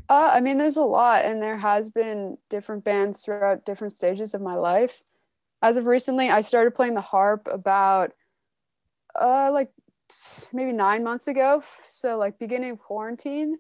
Uh, 0.09 0.31
I 0.35 0.41
mean, 0.41 0.59
there's 0.59 0.77
a 0.77 0.83
lot, 0.83 1.25
and 1.25 1.41
there 1.41 1.57
has 1.57 1.91
been 1.91 2.37
different 2.51 2.83
bands 2.83 3.23
throughout 3.23 3.65
different 3.65 3.93
stages 3.93 4.35
of 4.35 4.43
my 4.43 4.55
life. 4.55 5.01
as 5.63 5.77
of 5.77 5.87
recently, 5.87 6.31
I 6.31 6.41
started 6.41 6.75
playing 6.75 6.95
the 6.95 7.01
harp 7.01 7.49
about 7.51 8.13
uh 9.19 9.51
like 9.53 9.71
maybe 10.53 10.73
nine 10.73 11.05
months 11.05 11.29
ago. 11.29 11.63
So 11.87 12.19
like 12.19 12.39
beginning 12.39 12.73
of 12.73 12.79
quarantine. 12.79 13.59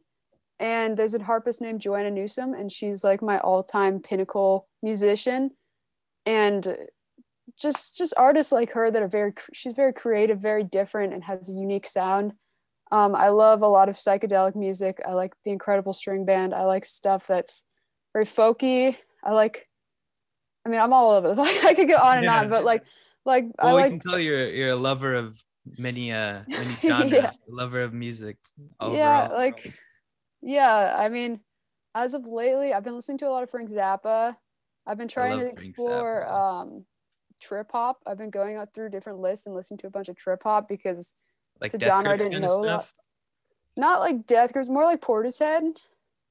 And 0.61 0.97
there's 0.97 1.15
a 1.15 1.23
harpist 1.23 1.61
named 1.61 1.81
Joanna 1.81 2.11
Newsom, 2.11 2.55
and 2.55 2.71
she's 2.71 3.03
like 3.03 3.21
my 3.21 3.39
all-time 3.41 4.01
pinnacle 4.01 4.67
musician. 4.83 5.51
And 6.27 6.77
just 7.61 7.97
just 7.97 8.15
artists 8.17 8.53
like 8.53 8.73
her 8.73 8.91
that 8.91 9.03
are 9.03 9.09
very 9.09 9.33
she's 9.53 9.75
very 9.75 9.93
creative, 9.93 10.41
very 10.41 10.65
different, 10.65 11.13
and 11.13 11.25
has 11.25 11.49
a 11.49 11.53
unique 11.53 11.87
sound. 11.87 12.33
Um, 12.91 13.15
I 13.15 13.29
love 13.29 13.63
a 13.63 13.69
lot 13.69 13.89
of 13.89 13.97
psychedelic 13.97 14.55
music. 14.55 15.01
I 15.07 15.13
like 15.13 15.33
the 15.45 15.51
Incredible 15.51 15.93
String 15.93 16.25
Band. 16.25 16.55
I 16.55 16.65
like 16.65 16.85
stuff 16.85 17.27
that's 17.27 17.65
very 18.13 18.25
folky. 18.25 18.97
I 19.23 19.33
like. 19.33 19.65
I 20.67 20.71
mean, 20.71 20.81
I'm 20.81 20.93
all 20.93 21.11
over. 21.11 21.35
The 21.35 21.43
I 21.65 21.75
could 21.75 21.89
go 21.89 21.97
on 21.97 22.19
and 22.19 22.25
yeah. 22.25 22.41
on, 22.41 22.49
but 22.49 22.65
like, 22.65 22.85
like 23.25 23.47
well, 23.63 23.69
I 23.77 23.81
like. 23.81 23.93
We 23.93 23.99
can 23.99 24.11
tell 24.11 24.19
you're 24.19 24.49
you're 24.49 24.71
a 24.71 24.77
lover 24.77 25.15
of 25.15 25.43
many 25.79 26.13
uh 26.13 26.43
many 26.49 26.75
genres. 26.83 27.13
yeah. 27.13 27.31
Lover 27.49 27.83
of 27.83 27.93
music. 27.93 28.37
Overall. 28.81 28.97
Yeah, 28.97 29.29
like, 29.29 29.75
yeah. 30.43 30.95
I 30.97 31.09
mean, 31.09 31.41
as 31.95 32.15
of 32.15 32.27
lately, 32.27 32.73
I've 32.73 32.85
been 32.85 32.97
listening 32.97 33.19
to 33.19 33.29
a 33.29 33.31
lot 33.31 33.43
of 33.43 33.51
Frank 33.51 33.71
Zappa. 33.71 34.35
I've 34.87 34.99
been 34.99 35.09
trying 35.09 35.39
to 35.39 35.47
explore 35.47 36.29
um, 36.29 36.85
trip 37.45 37.71
hop. 37.73 38.03
I've 38.07 38.19
been 38.19 38.31
going 38.31 38.57
out 38.57 38.73
through 38.75 38.91
different 38.91 39.21
lists 39.21 39.47
and 39.47 39.55
listening 39.55 39.79
to 39.79 39.87
a 39.87 39.91
bunch 39.91 40.09
of 40.09 40.17
trip 40.17 40.43
hop 40.43 40.69
because 40.69 41.15
like 41.61 41.75
it's 41.75 41.85
a 41.85 41.87
genre 41.87 42.13
I 42.13 42.17
didn't 42.17 42.43
know. 42.43 42.83
Not 43.77 44.01
like 44.01 44.27
Death 44.27 44.53
Grips, 44.53 44.69
more 44.69 44.85
like 44.85 45.01
Portishead. 45.01 45.77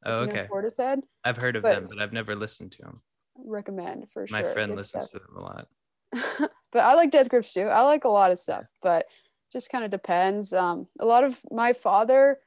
Oh, 0.05 0.22
okay. 0.22 0.48
Portishead. 0.51 1.03
I've 1.24 1.38
heard 1.38 1.55
of 1.55 1.63
but 1.63 1.75
them, 1.75 1.88
but 1.89 2.00
I've 2.00 2.13
never 2.13 2.36
listened 2.36 2.72
to 2.74 2.82
them. 2.84 3.01
Recommend 3.38 4.10
for 4.12 4.25
My 4.29 4.39
sure. 4.39 4.48
My 4.48 4.53
friend 4.53 4.75
listens 4.75 5.08
stuff. 5.08 5.22
to 5.22 5.27
them 5.27 5.38
a 5.38 5.41
lot. 5.41 5.67
but 6.72 6.79
I 6.84 6.93
like 6.93 7.12
Death 7.12 7.29
Grips 7.29 7.53
too. 7.53 7.67
I 7.67 7.82
like 7.82 8.05
a 8.05 8.10
lot 8.10 8.32
of 8.32 8.39
stuff, 8.39 8.65
but 8.82 9.05
just 9.51 9.70
kind 9.70 9.84
of 9.84 9.91
depends. 9.91 10.53
Um, 10.53 10.88
a 11.00 11.05
lot 11.05 11.24
of 11.24 11.39
my 11.51 11.74
father 11.74 12.39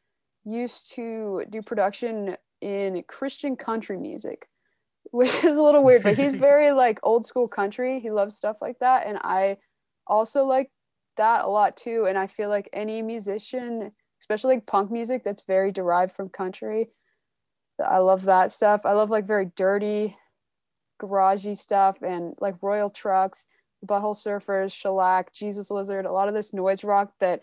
used 0.44 0.92
to 0.94 1.44
do 1.50 1.60
production 1.62 2.36
in 2.60 3.02
Christian 3.06 3.56
country 3.56 3.98
music 3.98 4.46
which 5.16 5.42
is 5.44 5.56
a 5.56 5.62
little 5.62 5.82
weird, 5.82 6.02
but 6.02 6.18
he's 6.18 6.34
very 6.50 6.72
like 6.72 7.00
old 7.02 7.24
school 7.24 7.48
country. 7.48 8.00
He 8.00 8.10
loves 8.10 8.36
stuff 8.36 8.58
like 8.60 8.78
that. 8.80 9.06
And 9.06 9.16
I 9.22 9.56
also 10.06 10.44
like 10.44 10.70
that 11.16 11.46
a 11.46 11.48
lot 11.48 11.74
too. 11.74 12.04
And 12.06 12.18
I 12.18 12.26
feel 12.26 12.50
like 12.50 12.68
any 12.74 13.00
musician, 13.00 13.92
especially 14.20 14.56
like 14.56 14.66
punk 14.66 14.90
music, 14.90 15.24
that's 15.24 15.44
very 15.46 15.72
derived 15.72 16.12
from 16.12 16.28
country. 16.28 16.88
I 17.82 17.98
love 17.98 18.24
that 18.24 18.52
stuff. 18.52 18.82
I 18.84 18.92
love 18.92 19.08
like 19.08 19.26
very 19.26 19.50
dirty, 19.56 20.14
garagey 21.00 21.56
stuff 21.56 22.02
and 22.02 22.34
like 22.38 22.56
Royal 22.60 22.90
Trux, 22.90 23.46
Butthole 23.86 24.14
Surfers, 24.14 24.74
Shellac, 24.74 25.32
Jesus 25.32 25.70
Lizard, 25.70 26.04
a 26.04 26.12
lot 26.12 26.28
of 26.28 26.34
this 26.34 26.52
noise 26.52 26.84
rock 26.84 27.12
that 27.20 27.40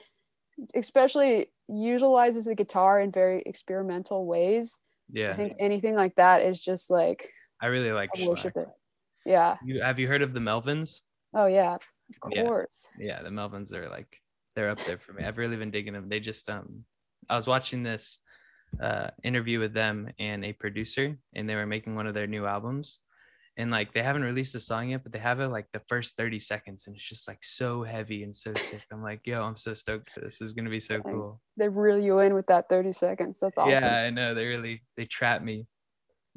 especially 0.76 1.48
utilizes 1.68 2.46
the 2.46 2.54
guitar 2.54 3.02
in 3.02 3.12
very 3.12 3.42
experimental 3.48 4.28
ways. 4.28 4.78
Yeah. 5.12 5.32
I 5.32 5.36
think 5.36 5.56
anything 5.60 5.96
like 5.96 6.16
that 6.18 6.44
is 6.44 6.62
just 6.62 6.92
like 6.92 7.32
I 7.64 7.68
really 7.68 7.94
like 7.94 8.10
I 8.14 8.28
worship 8.28 8.58
it. 8.58 8.68
Yeah. 9.26 9.56
You 9.64 9.82
have 9.82 9.98
you 9.98 10.10
heard 10.10 10.22
of 10.22 10.34
the 10.34 10.42
Melvins? 10.42 11.00
Oh 11.34 11.46
yeah, 11.46 11.76
of 11.76 12.20
course. 12.20 12.88
Yeah. 13.00 13.16
yeah, 13.16 13.22
the 13.24 13.30
Melvins 13.30 13.72
are 13.74 13.90
like 13.90 14.20
they're 14.54 14.70
up 14.70 14.80
there 14.80 14.98
for 14.98 15.14
me. 15.14 15.24
I've 15.24 15.38
really 15.38 15.56
been 15.56 15.72
digging 15.72 15.94
them. 15.94 16.10
They 16.10 16.20
just 16.20 16.50
um 16.50 16.84
I 17.30 17.38
was 17.38 17.48
watching 17.48 17.82
this 17.82 18.20
uh 18.82 19.12
interview 19.24 19.62
with 19.62 19.74
them 19.74 20.10
and 20.20 20.44
a 20.44 20.52
producer 20.52 21.18
and 21.34 21.50
they 21.50 21.56
were 21.56 21.66
making 21.66 21.96
one 21.96 22.06
of 22.06 22.14
their 22.14 22.28
new 22.28 22.46
albums 22.46 23.00
and 23.56 23.72
like 23.72 23.94
they 23.94 24.04
haven't 24.04 24.24
released 24.24 24.56
a 24.56 24.60
song 24.60 24.90
yet, 24.90 25.04
but 25.04 25.14
they 25.14 25.20
have 25.20 25.40
it 25.40 25.48
like 25.48 25.68
the 25.72 25.82
first 25.88 26.18
30 26.18 26.42
seconds 26.42 26.88
and 26.88 26.98
it's 26.98 27.08
just 27.08 27.30
like 27.30 27.46
so 27.46 27.84
heavy 27.84 28.24
and 28.24 28.36
so 28.36 28.52
sick. 28.56 28.84
I'm 28.92 29.02
like, 29.04 29.22
yo, 29.26 29.42
I'm 29.42 29.56
so 29.56 29.74
stoked 29.74 30.10
for 30.10 30.20
this. 30.20 30.40
This 30.40 30.48
is 30.48 30.54
gonna 30.54 30.70
be 30.70 30.82
so 30.82 31.02
cool. 31.02 31.42
They 31.56 31.70
reel 31.70 31.98
you 32.00 32.20
in 32.20 32.34
with 32.34 32.48
that 32.48 32.68
30 32.68 32.92
seconds. 32.92 33.40
That's 33.40 33.58
awesome. 33.58 33.72
Yeah, 33.72 34.04
I 34.04 34.10
know. 34.10 34.34
They 34.34 34.48
really 34.48 34.84
they 34.98 35.06
trap 35.06 35.42
me 35.42 35.68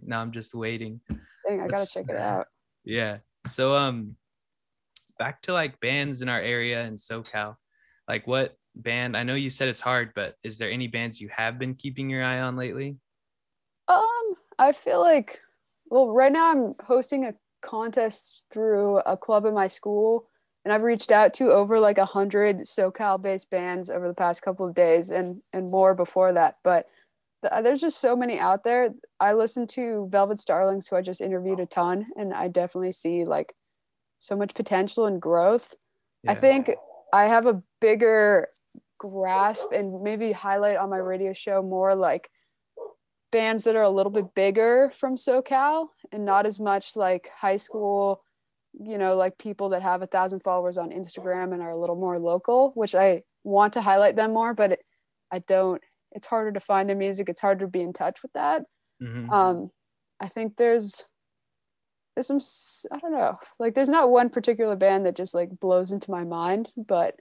now 0.02 0.20
I'm 0.20 0.32
just 0.32 0.54
waiting. 0.54 1.00
Dang, 1.46 1.60
I 1.60 1.68
gotta 1.68 1.90
check 1.90 2.06
it 2.08 2.16
out. 2.16 2.46
Yeah. 2.84 3.18
So 3.48 3.74
um 3.74 4.16
back 5.18 5.42
to 5.42 5.52
like 5.52 5.80
bands 5.80 6.22
in 6.22 6.28
our 6.28 6.40
area 6.40 6.84
in 6.84 6.96
SoCal. 6.96 7.56
Like 8.08 8.26
what 8.26 8.56
band? 8.74 9.16
I 9.16 9.22
know 9.22 9.34
you 9.34 9.50
said 9.50 9.68
it's 9.68 9.80
hard, 9.80 10.12
but 10.14 10.36
is 10.42 10.58
there 10.58 10.70
any 10.70 10.88
bands 10.88 11.20
you 11.20 11.28
have 11.34 11.58
been 11.58 11.74
keeping 11.74 12.10
your 12.10 12.22
eye 12.22 12.40
on 12.40 12.56
lately? 12.56 12.96
Um, 13.88 14.34
I 14.58 14.72
feel 14.72 15.00
like 15.00 15.40
well, 15.88 16.12
right 16.12 16.32
now 16.32 16.50
I'm 16.50 16.74
hosting 16.84 17.24
a 17.24 17.34
contest 17.62 18.44
through 18.50 18.98
a 18.98 19.16
club 19.16 19.44
in 19.44 19.54
my 19.54 19.68
school 19.68 20.28
and 20.64 20.72
I've 20.72 20.82
reached 20.82 21.12
out 21.12 21.32
to 21.34 21.52
over 21.52 21.78
like 21.78 21.98
a 21.98 22.04
hundred 22.04 22.58
SoCal 22.62 23.22
based 23.22 23.50
bands 23.50 23.88
over 23.88 24.08
the 24.08 24.14
past 24.14 24.42
couple 24.42 24.66
of 24.66 24.74
days 24.74 25.10
and 25.10 25.40
and 25.52 25.70
more 25.70 25.94
before 25.94 26.32
that. 26.32 26.56
But 26.64 26.86
Uh, 27.50 27.62
there's 27.62 27.80
just 27.80 28.00
so 28.00 28.16
many 28.16 28.38
out 28.38 28.64
there. 28.64 28.90
I 29.20 29.32
listen 29.32 29.66
to 29.68 30.08
Velvet 30.10 30.38
Starlings, 30.38 30.88
who 30.88 30.96
I 30.96 31.02
just 31.02 31.20
interviewed 31.20 31.60
a 31.60 31.66
ton, 31.66 32.06
and 32.16 32.32
I 32.32 32.48
definitely 32.48 32.92
see 32.92 33.24
like 33.24 33.54
so 34.18 34.36
much 34.36 34.54
potential 34.54 35.06
and 35.06 35.20
growth. 35.20 35.74
Yeah. 36.22 36.32
I 36.32 36.34
think 36.34 36.70
I 37.12 37.26
have 37.26 37.46
a 37.46 37.62
bigger 37.80 38.48
grasp 38.98 39.66
and 39.72 40.02
maybe 40.02 40.32
highlight 40.32 40.76
on 40.76 40.90
my 40.90 40.96
radio 40.96 41.32
show 41.32 41.62
more 41.62 41.94
like 41.94 42.30
bands 43.30 43.64
that 43.64 43.76
are 43.76 43.82
a 43.82 43.90
little 43.90 44.12
bit 44.12 44.34
bigger 44.34 44.90
from 44.94 45.16
SoCal 45.16 45.88
and 46.12 46.24
not 46.24 46.46
as 46.46 46.58
much 46.58 46.96
like 46.96 47.28
high 47.34 47.56
school, 47.58 48.22
you 48.72 48.98
know, 48.98 49.16
like 49.16 49.36
people 49.38 49.70
that 49.70 49.82
have 49.82 50.02
a 50.02 50.06
thousand 50.06 50.40
followers 50.40 50.78
on 50.78 50.90
Instagram 50.90 51.52
and 51.52 51.62
are 51.62 51.70
a 51.70 51.78
little 51.78 51.96
more 51.96 52.18
local, 52.18 52.72
which 52.74 52.94
I 52.94 53.22
want 53.44 53.74
to 53.74 53.80
highlight 53.80 54.16
them 54.16 54.32
more, 54.32 54.54
but 54.54 54.78
I 55.30 55.40
don't 55.40 55.82
it's 56.16 56.26
harder 56.26 56.50
to 56.50 56.60
find 56.60 56.90
the 56.90 56.94
music 56.94 57.28
it's 57.28 57.40
harder 57.40 57.66
to 57.66 57.70
be 57.70 57.82
in 57.82 57.92
touch 57.92 58.22
with 58.22 58.32
that. 58.32 58.62
Mm-hmm. 59.02 59.30
um 59.30 59.70
i 60.20 60.26
think 60.26 60.56
there's 60.56 61.04
there's 62.14 62.26
some 62.26 62.40
i 62.90 62.98
don't 62.98 63.12
know 63.12 63.38
like 63.58 63.74
there's 63.74 63.90
not 63.90 64.10
one 64.10 64.30
particular 64.30 64.74
band 64.74 65.04
that 65.04 65.14
just 65.14 65.34
like 65.34 65.60
blows 65.60 65.92
into 65.92 66.10
my 66.10 66.24
mind 66.24 66.70
but 66.76 67.14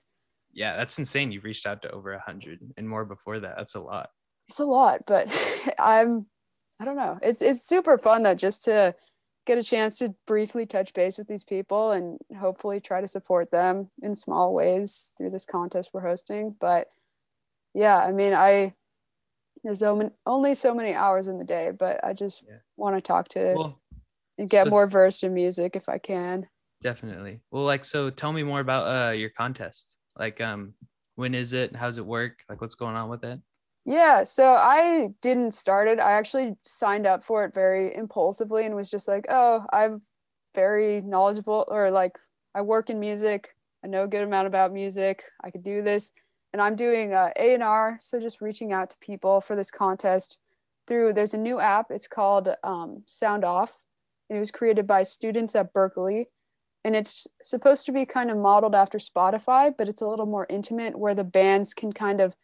yeah 0.54 0.78
that's 0.78 0.98
insane. 0.98 1.34
You've 1.34 1.44
reached 1.44 1.66
out 1.66 1.82
to 1.82 1.92
over 1.92 2.14
a 2.14 2.22
hundred 2.22 2.62
and 2.78 2.88
more 2.88 3.04
before 3.04 3.42
that. 3.42 3.58
That's 3.58 3.76
a 3.76 3.82
lot. 3.82 4.10
It's 4.48 4.60
a 4.60 4.66
lot 4.66 5.02
but 5.06 5.28
i'm 5.80 6.28
i 6.80 6.86
don't 6.86 6.96
know. 6.96 7.20
It's 7.22 7.42
it's 7.42 7.68
super 7.68 7.98
fun 7.98 8.24
though 8.24 8.36
just 8.36 8.64
to 8.64 8.96
get 9.46 9.58
a 9.58 9.64
chance 9.64 10.00
to 10.00 10.16
briefly 10.26 10.66
touch 10.66 10.94
base 10.94 11.18
with 11.18 11.28
these 11.28 11.44
people 11.44 11.92
and 11.92 12.18
hopefully 12.40 12.80
try 12.80 13.02
to 13.02 13.08
support 13.08 13.52
them 13.52 13.90
in 14.02 14.16
small 14.16 14.54
ways 14.54 15.12
through 15.18 15.32
this 15.32 15.46
contest 15.46 15.92
we're 15.94 16.08
hosting. 16.08 16.56
But 16.58 16.88
yeah 17.74 17.98
i 17.98 18.12
mean 18.14 18.34
i 18.34 18.72
there's 19.66 19.82
only 19.82 20.54
so 20.54 20.76
many 20.76 20.94
hours 20.94 21.28
in 21.28 21.40
the 21.40 21.44
day, 21.44 21.72
but 21.78 22.04
I 22.04 22.14
just 22.14 22.44
yeah. 22.48 22.58
want 22.78 22.96
to 22.96 23.02
talk 23.02 23.28
to 23.30 23.56
well, 23.58 23.82
and 24.38 24.48
get 24.50 24.66
so 24.66 24.70
more 24.70 24.88
versed 24.88 25.24
in 25.24 25.34
music 25.34 25.76
if 25.76 25.90
I 25.90 25.98
can. 25.98 26.46
Definitely. 26.84 27.42
Well, 27.50 27.64
like, 27.64 27.84
so 27.84 28.12
tell 28.12 28.32
me 28.32 28.44
more 28.44 28.60
about 28.60 28.86
uh, 28.86 29.12
your 29.12 29.32
contest. 29.32 29.98
Like, 30.18 30.40
um, 30.40 30.74
when 31.16 31.34
is 31.34 31.54
it? 31.54 31.76
How's 31.76 31.98
it 31.98 32.06
work? 32.06 32.44
Like, 32.48 32.62
what's 32.62 32.76
going 32.76 32.96
on 32.96 33.10
with 33.10 33.24
it? 33.24 33.40
Yeah, 33.86 34.24
so 34.24 34.50
I 34.50 35.10
didn't 35.22 35.56
start 35.56 35.88
it. 35.88 36.00
I 36.00 36.12
actually 36.12 36.54
signed 36.60 37.08
up 37.08 37.24
for 37.24 37.44
it 37.46 37.54
very 37.54 37.96
impulsively 37.96 38.66
and 38.66 38.76
was 38.76 38.90
just 38.90 39.08
like, 39.08 39.26
oh, 39.30 39.66
I'm 39.74 40.02
very 40.54 41.02
knowledgeable 41.02 41.66
or 41.68 41.90
like 41.90 42.18
I 42.54 42.62
work 42.62 42.90
in 42.90 43.00
music. 43.00 43.50
I 43.84 43.88
know 43.88 44.04
a 44.04 44.08
good 44.08 44.24
amount 44.24 44.48
about 44.48 44.74
music. 44.74 45.24
I 45.44 45.52
could 45.52 45.64
do 45.64 45.82
this 45.84 46.12
and 46.56 46.62
I'm 46.62 46.78
doing 46.78 47.14
uh, 47.14 47.32
A&R, 47.36 47.98
so 48.00 48.18
just 48.18 48.40
reaching 48.40 48.72
out 48.72 48.90
to 48.92 48.96
people 49.02 49.42
for 49.42 49.58
this 49.58 49.70
contest 49.70 50.40
through, 50.88 51.12
there's 51.12 51.34
a 51.34 51.38
new 51.38 51.60
app, 51.60 51.88
it's 51.90 52.08
called 52.08 52.48
um, 52.64 53.04
Sound 53.08 53.44
Off, 53.44 53.78
and 54.30 54.38
it 54.38 54.40
was 54.40 54.52
created 54.52 54.88
by 54.88 55.04
students 55.04 55.54
at 55.54 55.74
Berkeley, 55.74 56.30
and 56.86 56.96
it's 56.96 57.28
supposed 57.44 57.86
to 57.88 57.92
be 57.92 58.06
kind 58.06 58.32
of 58.32 58.38
modeled 58.38 58.74
after 58.74 59.00
Spotify, 59.00 59.74
but 59.78 59.90
it's 59.90 60.00
a 60.00 60.08
little 60.08 60.26
more 60.26 60.48
intimate 60.50 60.98
where 60.98 61.14
the 61.14 61.26
bands 61.26 61.74
can 61.74 61.92
kind 61.92 62.22
of 62.22 62.38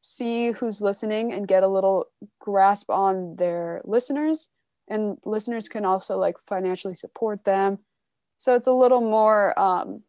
see 0.00 0.52
who's 0.52 0.80
listening 0.80 1.30
and 1.34 1.46
get 1.46 1.62
a 1.62 1.68
little 1.68 2.06
grasp 2.40 2.88
on 2.88 3.36
their 3.36 3.82
listeners, 3.84 4.48
and 4.88 5.18
listeners 5.26 5.68
can 5.68 5.84
also 5.84 6.16
like 6.16 6.36
financially 6.46 6.94
support 6.94 7.44
them. 7.44 7.80
So 8.38 8.54
it's 8.54 8.66
a 8.66 8.72
little 8.72 9.02
more 9.02 9.52
um, 9.60 10.04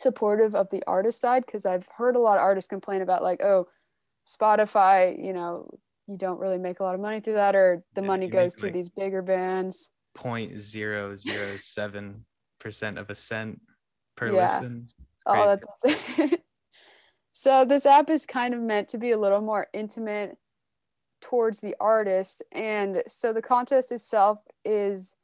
supportive 0.00 0.54
of 0.54 0.70
the 0.70 0.82
artist 0.86 1.20
side 1.20 1.44
because 1.44 1.66
I've 1.66 1.86
heard 1.96 2.16
a 2.16 2.20
lot 2.20 2.38
of 2.38 2.42
artists 2.42 2.68
complain 2.68 3.02
about 3.02 3.22
like, 3.22 3.42
oh, 3.42 3.66
Spotify, 4.26 5.22
you 5.22 5.32
know, 5.32 5.68
you 6.06 6.16
don't 6.16 6.40
really 6.40 6.58
make 6.58 6.80
a 6.80 6.82
lot 6.82 6.94
of 6.94 7.00
money 7.00 7.20
through 7.20 7.34
that, 7.34 7.54
or 7.54 7.84
the 7.94 8.00
yeah, 8.00 8.06
money 8.06 8.28
goes 8.28 8.54
to 8.56 8.66
like 8.66 8.72
these 8.72 8.88
bigger 8.88 9.22
bands. 9.22 9.90
Point 10.14 10.58
zero 10.58 11.16
zero 11.16 11.56
seven 11.58 12.24
percent 12.58 12.98
of 12.98 13.10
a 13.10 13.14
cent 13.14 13.60
per 14.16 14.32
yeah. 14.32 14.58
listen. 14.58 14.88
Oh, 15.26 15.56
that's 15.84 16.34
so 17.32 17.64
this 17.64 17.86
app 17.86 18.10
is 18.10 18.26
kind 18.26 18.54
of 18.54 18.60
meant 18.60 18.88
to 18.88 18.98
be 18.98 19.12
a 19.12 19.18
little 19.18 19.40
more 19.40 19.68
intimate 19.72 20.36
towards 21.20 21.60
the 21.60 21.76
artist, 21.78 22.42
and 22.50 23.02
so 23.06 23.32
the 23.32 23.42
contest 23.42 23.92
itself 23.92 24.38
is 24.64 25.14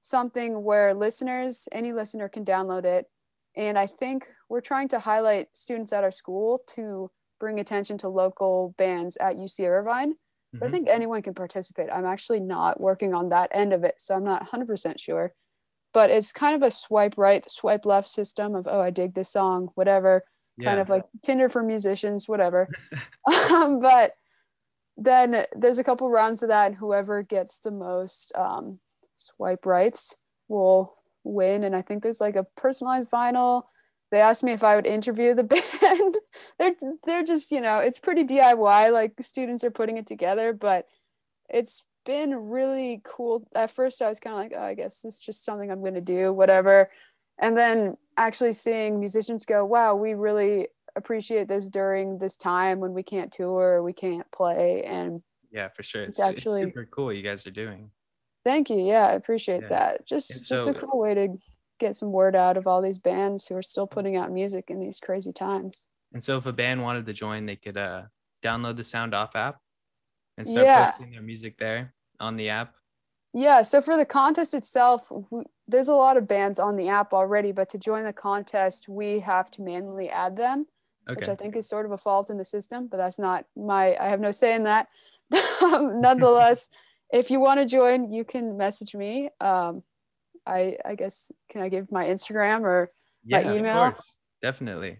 something 0.00 0.64
where 0.64 0.92
listeners, 0.92 1.68
any 1.70 1.92
listener 1.92 2.28
can 2.28 2.44
download 2.44 2.84
it. 2.84 3.06
And 3.54 3.78
I 3.78 3.86
think 3.86 4.26
we're 4.48 4.60
trying 4.60 4.88
to 4.88 4.98
highlight 4.98 5.48
students 5.52 5.92
at 5.92 6.04
our 6.04 6.10
school 6.10 6.60
to 6.74 7.10
bring 7.38 7.60
attention 7.60 7.98
to 7.98 8.08
local 8.08 8.74
bands 8.78 9.16
at 9.18 9.36
UC 9.36 9.66
Irvine. 9.66 10.14
But 10.52 10.66
I 10.66 10.68
Mhm. 10.68 10.70
think 10.70 10.88
anyone 10.88 11.22
can 11.22 11.34
participate. 11.34 11.88
I'm 11.92 12.04
actually 12.04 12.40
not 12.40 12.80
working 12.80 13.14
on 13.14 13.30
that 13.30 13.50
end 13.52 13.72
of 13.72 13.84
it, 13.84 13.96
so 13.98 14.14
I'm 14.14 14.24
not 14.24 14.42
100% 14.42 15.00
sure. 15.00 15.34
But 15.92 16.10
it's 16.10 16.32
kind 16.32 16.54
of 16.54 16.62
a 16.62 16.70
swipe 16.70 17.18
right, 17.18 17.44
swipe 17.50 17.84
left 17.84 18.08
system 18.08 18.54
of, 18.54 18.66
oh, 18.66 18.80
I 18.80 18.90
dig 18.90 19.14
this 19.14 19.30
song, 19.30 19.70
whatever, 19.74 20.22
kind 20.62 20.78
of 20.80 20.88
like 20.88 21.04
Tinder 21.22 21.48
for 21.48 21.62
musicians, 21.62 22.28
whatever. 22.28 22.68
um, 23.52 23.80
but 23.80 24.14
then 24.96 25.46
there's 25.56 25.78
a 25.78 25.84
couple 25.84 26.08
rounds 26.10 26.42
of 26.42 26.48
that, 26.48 26.66
and 26.68 26.76
whoever 26.76 27.22
gets 27.22 27.60
the 27.60 27.70
most 27.70 28.32
um, 28.34 28.78
swipe 29.16 29.66
rights 29.66 30.14
will 30.48 30.94
win. 31.24 31.64
And 31.64 31.74
I 31.74 31.82
think 31.82 32.02
there's 32.02 32.20
like 32.20 32.36
a 32.36 32.46
personalized 32.56 33.10
vinyl. 33.10 33.62
They 34.10 34.20
asked 34.20 34.42
me 34.42 34.52
if 34.52 34.62
I 34.62 34.76
would 34.76 34.86
interview 34.86 35.34
the 35.34 35.44
band. 35.80 36.16
they're 36.58 36.74
they're 37.06 37.24
just 37.24 37.50
you 37.50 37.60
know 37.60 37.78
it's 37.78 37.98
pretty 37.98 38.24
DIY. 38.24 38.92
Like 38.92 39.14
students 39.20 39.64
are 39.64 39.70
putting 39.70 39.96
it 39.96 40.06
together, 40.06 40.52
but 40.52 40.86
it's 41.48 41.84
been 42.04 42.34
really 42.34 43.00
cool. 43.04 43.46
At 43.54 43.70
first, 43.70 44.02
I 44.02 44.08
was 44.08 44.20
kind 44.20 44.34
of 44.34 44.40
like, 44.40 44.52
oh, 44.56 44.62
I 44.62 44.74
guess 44.74 45.00
this 45.00 45.14
is 45.14 45.20
just 45.20 45.44
something 45.44 45.70
I'm 45.70 45.80
going 45.80 45.94
to 45.94 46.00
do, 46.00 46.32
whatever. 46.32 46.90
And 47.40 47.56
then 47.56 47.96
actually 48.16 48.52
seeing 48.52 48.98
musicians 48.98 49.46
go, 49.46 49.64
wow, 49.64 49.94
we 49.94 50.14
really 50.14 50.68
appreciate 50.96 51.48
this 51.48 51.68
during 51.68 52.18
this 52.18 52.36
time 52.36 52.80
when 52.80 52.92
we 52.92 53.02
can't 53.02 53.32
tour, 53.32 53.82
we 53.82 53.92
can't 53.92 54.30
play. 54.32 54.82
And 54.82 55.22
yeah, 55.50 55.68
for 55.68 55.82
sure. 55.82 56.02
It's 56.02 56.18
It's, 56.18 56.28
actually- 56.28 56.62
it's 56.62 56.70
super 56.70 56.88
cool 56.90 57.12
you 57.12 57.22
guys 57.22 57.46
are 57.46 57.50
doing. 57.52 57.90
Thank 58.44 58.70
you. 58.70 58.76
Yeah, 58.78 59.06
I 59.08 59.12
appreciate 59.12 59.62
Yeah. 59.62 59.68
that. 59.68 60.06
Just 60.06 60.30
And 60.30 60.44
just 60.44 60.64
so- 60.64 60.70
a 60.70 60.74
cool 60.74 60.98
way 60.98 61.14
to 61.14 61.28
get 61.78 61.96
some 61.96 62.12
word 62.12 62.36
out 62.36 62.56
of 62.56 62.66
all 62.66 62.80
these 62.80 62.98
bands 62.98 63.46
who 63.46 63.56
are 63.56 63.62
still 63.62 63.86
putting 63.86 64.16
out 64.16 64.30
music 64.30 64.70
in 64.70 64.78
these 64.80 65.00
crazy 65.00 65.32
times. 65.32 65.84
And 66.12 66.22
so 66.22 66.36
if 66.36 66.46
a 66.46 66.52
band 66.52 66.82
wanted 66.82 67.06
to 67.06 67.12
join, 67.12 67.46
they 67.46 67.56
could 67.56 67.76
uh, 67.76 68.04
download 68.42 68.76
the 68.76 68.84
Sound 68.84 69.14
Off 69.14 69.34
app 69.34 69.60
and 70.38 70.48
start 70.48 70.66
Yeah. 70.66 70.90
posting 70.90 71.10
their 71.12 71.22
music 71.22 71.58
there 71.58 71.94
on 72.20 72.36
the 72.36 72.50
app. 72.50 72.74
Yeah, 73.34 73.62
so 73.62 73.80
for 73.80 73.96
the 73.96 74.04
contest 74.04 74.52
itself, 74.52 75.10
we, 75.30 75.44
there's 75.66 75.88
a 75.88 75.94
lot 75.94 76.18
of 76.18 76.28
bands 76.28 76.58
on 76.58 76.76
the 76.76 76.88
app 76.90 77.12
already, 77.14 77.50
but 77.50 77.68
to 77.70 77.78
join 77.78 78.04
the 78.04 78.12
contest, 78.12 78.88
we 78.90 79.20
have 79.20 79.50
to 79.52 79.62
manually 79.62 80.10
add 80.10 80.36
them. 80.36 80.66
which 81.16 81.28
I 81.28 81.34
think 81.34 81.56
is 81.56 81.68
sort 81.68 81.84
of 81.84 81.90
a 81.90 81.96
fault 81.98 82.30
in 82.30 82.36
the 82.36 82.44
system, 82.44 82.86
but 82.86 82.96
that's 82.98 83.18
not 83.18 83.44
my, 83.56 83.96
I 83.98 84.06
have 84.08 84.20
no 84.20 84.30
say 84.30 84.54
in 84.54 84.62
that. 84.64 84.86
Nonetheless, 85.62 86.68
if 87.12 87.30
you 87.30 87.40
want 87.40 87.60
to 87.60 87.66
join, 87.66 88.12
you 88.12 88.24
can 88.24 88.56
message 88.56 88.94
me. 88.94 89.30
Um, 89.40 89.82
I, 90.46 90.76
I 90.84 90.94
guess, 90.96 91.30
can 91.50 91.62
I 91.62 91.68
give 91.68 91.92
my 91.92 92.06
Instagram 92.06 92.62
or, 92.62 92.88
my 93.30 93.42
Yeah, 93.42 93.52
email? 93.52 93.82
of 93.84 93.94
course. 93.94 94.16
Definitely. 94.42 94.98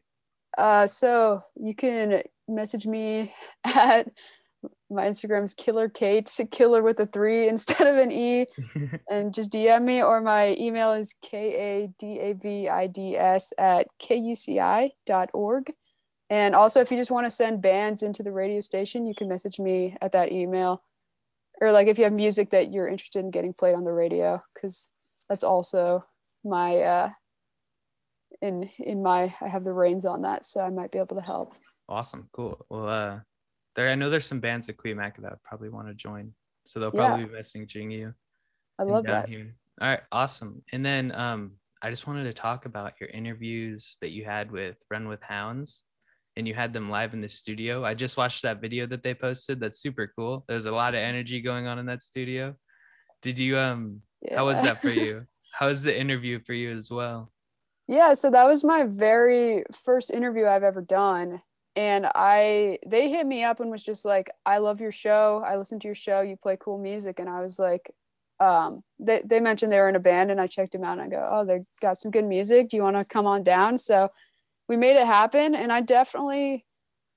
uh, 0.58 0.86
so 0.86 1.42
you 1.56 1.74
can 1.74 2.22
message 2.48 2.86
me 2.86 3.34
at 3.64 4.08
my 4.90 5.06
Instagram's 5.08 5.54
killer 5.54 5.88
Kate, 5.88 6.30
killer 6.50 6.82
with 6.82 7.00
a 7.00 7.06
three 7.06 7.48
instead 7.54 7.86
of 7.88 7.96
an 7.96 8.12
E. 8.12 8.46
and 9.10 9.34
just 9.34 9.50
DM 9.50 9.82
me, 9.84 10.02
or 10.02 10.20
my 10.20 10.54
email 10.58 10.92
is 10.92 11.14
K 11.22 11.54
A 11.54 11.88
D 11.98 12.20
A 12.20 12.34
V 12.34 12.68
I 12.68 12.86
D 12.86 13.16
S 13.16 13.52
at 13.58 13.88
kuci 14.00 14.90
dot 15.06 15.30
org. 15.32 15.72
And 16.30 16.54
also, 16.54 16.80
if 16.80 16.90
you 16.90 16.96
just 16.96 17.10
want 17.10 17.26
to 17.26 17.30
send 17.30 17.60
bands 17.60 18.02
into 18.02 18.22
the 18.22 18.32
radio 18.32 18.60
station, 18.60 19.06
you 19.06 19.14
can 19.14 19.28
message 19.28 19.58
me 19.58 19.96
at 20.00 20.12
that 20.12 20.30
email. 20.32 20.80
Or, 21.60 21.70
like, 21.72 21.88
if 21.88 21.98
you 21.98 22.04
have 22.04 22.12
music 22.12 22.50
that 22.50 22.72
you're 22.72 22.88
interested 22.88 23.20
in 23.20 23.30
getting 23.30 23.52
played 23.52 23.74
on 23.74 23.84
the 23.84 23.92
radio, 23.92 24.42
because 24.54 24.88
that's 25.28 25.44
also 25.44 26.02
my, 26.44 26.78
uh, 26.78 27.10
in 28.40 28.68
in 28.78 29.02
my, 29.02 29.32
I 29.40 29.48
have 29.48 29.64
the 29.64 29.72
reins 29.72 30.04
on 30.04 30.22
that, 30.22 30.46
so 30.46 30.60
I 30.60 30.70
might 30.70 30.90
be 30.90 30.98
able 30.98 31.16
to 31.16 31.22
help. 31.22 31.54
awesome. 31.88 32.28
Cool. 32.32 32.64
Well, 32.68 32.88
uh, 32.88 33.20
there, 33.76 33.88
I 33.88 33.94
know 33.94 34.10
there's 34.10 34.26
some 34.26 34.40
bands 34.40 34.68
at 34.68 34.76
Cuyamaca 34.76 35.22
that 35.22 35.42
probably 35.44 35.68
want 35.68 35.88
to 35.88 35.94
join. 35.94 36.34
So 36.64 36.80
they'll 36.80 36.90
Yeah. 36.92 37.08
probably 37.08 37.26
be 37.26 37.32
messaging 37.32 37.92
you. 37.92 38.14
I 38.78 38.84
love 38.84 39.04
that. 39.04 39.28
here. 39.28 39.54
All 39.80 39.88
right, 39.88 40.02
awesome. 40.10 40.62
And 40.72 40.84
then 40.84 41.12
um, 41.12 41.52
I 41.82 41.90
just 41.90 42.06
wanted 42.06 42.24
to 42.24 42.32
talk 42.32 42.66
about 42.66 43.00
your 43.00 43.10
interviews 43.10 43.98
that 44.00 44.10
you 44.10 44.24
had 44.24 44.50
with 44.50 44.76
Run 44.90 45.08
with 45.08 45.22
Hounds, 45.22 45.84
and 46.36 46.48
you 46.48 46.54
had 46.54 46.72
them 46.72 46.90
live 46.90 47.14
in 47.14 47.20
the 47.20 47.28
studio. 47.28 47.84
I 47.84 47.94
just 47.94 48.16
watched 48.16 48.42
that 48.42 48.60
video 48.60 48.86
that 48.86 49.02
they 49.02 49.14
posted. 49.14 49.60
That's 49.60 49.80
super 49.80 50.12
cool. 50.16 50.44
There's 50.48 50.66
a 50.66 50.72
lot 50.72 50.94
of 50.94 51.00
energy 51.00 51.40
going 51.40 51.66
on 51.66 51.78
in 51.78 51.86
that 51.86 52.02
studio. 52.02 52.54
Did 53.20 53.38
you 53.38 53.58
um? 53.58 54.02
How 54.34 54.46
was 54.46 54.60
that 54.62 54.80
for 54.80 54.90
you? 54.90 55.26
How 55.52 55.68
was 55.68 55.82
the 55.82 55.98
interview 55.98 56.40
for 56.40 56.54
you 56.54 56.70
as 56.70 56.90
well? 56.90 57.30
Yeah, 57.88 58.14
so 58.14 58.30
that 58.30 58.46
was 58.46 58.64
my 58.64 58.84
very 58.84 59.64
first 59.84 60.10
interview 60.10 60.46
I've 60.46 60.62
ever 60.62 60.80
done. 60.80 61.40
And 61.74 62.06
I 62.14 62.78
they 62.86 63.10
hit 63.10 63.26
me 63.26 63.44
up 63.44 63.60
and 63.60 63.70
was 63.70 63.84
just 63.84 64.04
like, 64.04 64.30
I 64.44 64.58
love 64.58 64.80
your 64.80 64.92
show. 64.92 65.42
I 65.44 65.56
listen 65.56 65.78
to 65.80 65.88
your 65.88 65.94
show. 65.94 66.20
You 66.20 66.36
play 66.36 66.56
cool 66.58 66.78
music. 66.78 67.18
And 67.18 67.28
I 67.28 67.40
was 67.40 67.58
like, 67.58 67.90
um, 68.40 68.82
they, 68.98 69.22
they 69.24 69.40
mentioned 69.40 69.72
they 69.72 69.80
were 69.80 69.88
in 69.88 69.96
a 69.96 70.00
band 70.00 70.30
and 70.30 70.40
I 70.40 70.46
checked 70.46 70.72
them 70.72 70.84
out 70.84 70.98
and 70.98 71.02
I 71.02 71.08
go, 71.08 71.26
Oh, 71.30 71.44
they 71.44 71.62
got 71.80 71.98
some 71.98 72.10
good 72.10 72.24
music. 72.24 72.68
Do 72.68 72.76
you 72.76 72.82
want 72.82 72.96
to 72.96 73.04
come 73.04 73.26
on 73.26 73.42
down? 73.42 73.78
So 73.78 74.10
we 74.72 74.76
made 74.78 74.96
it 74.96 75.06
happen. 75.06 75.54
And 75.54 75.70
I 75.70 75.82
definitely 75.82 76.64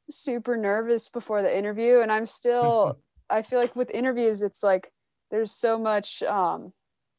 super 0.09 0.57
nervous 0.57 1.07
before 1.07 1.41
the 1.41 1.57
interview. 1.57 2.01
And 2.01 2.11
I'm 2.11 2.25
still 2.25 2.97
I 3.29 3.41
feel 3.41 3.59
like 3.59 3.75
with 3.75 3.89
interviews, 3.91 4.41
it's 4.41 4.61
like 4.61 4.91
there's 5.31 5.51
so 5.51 5.79
much 5.79 6.21
um 6.23 6.73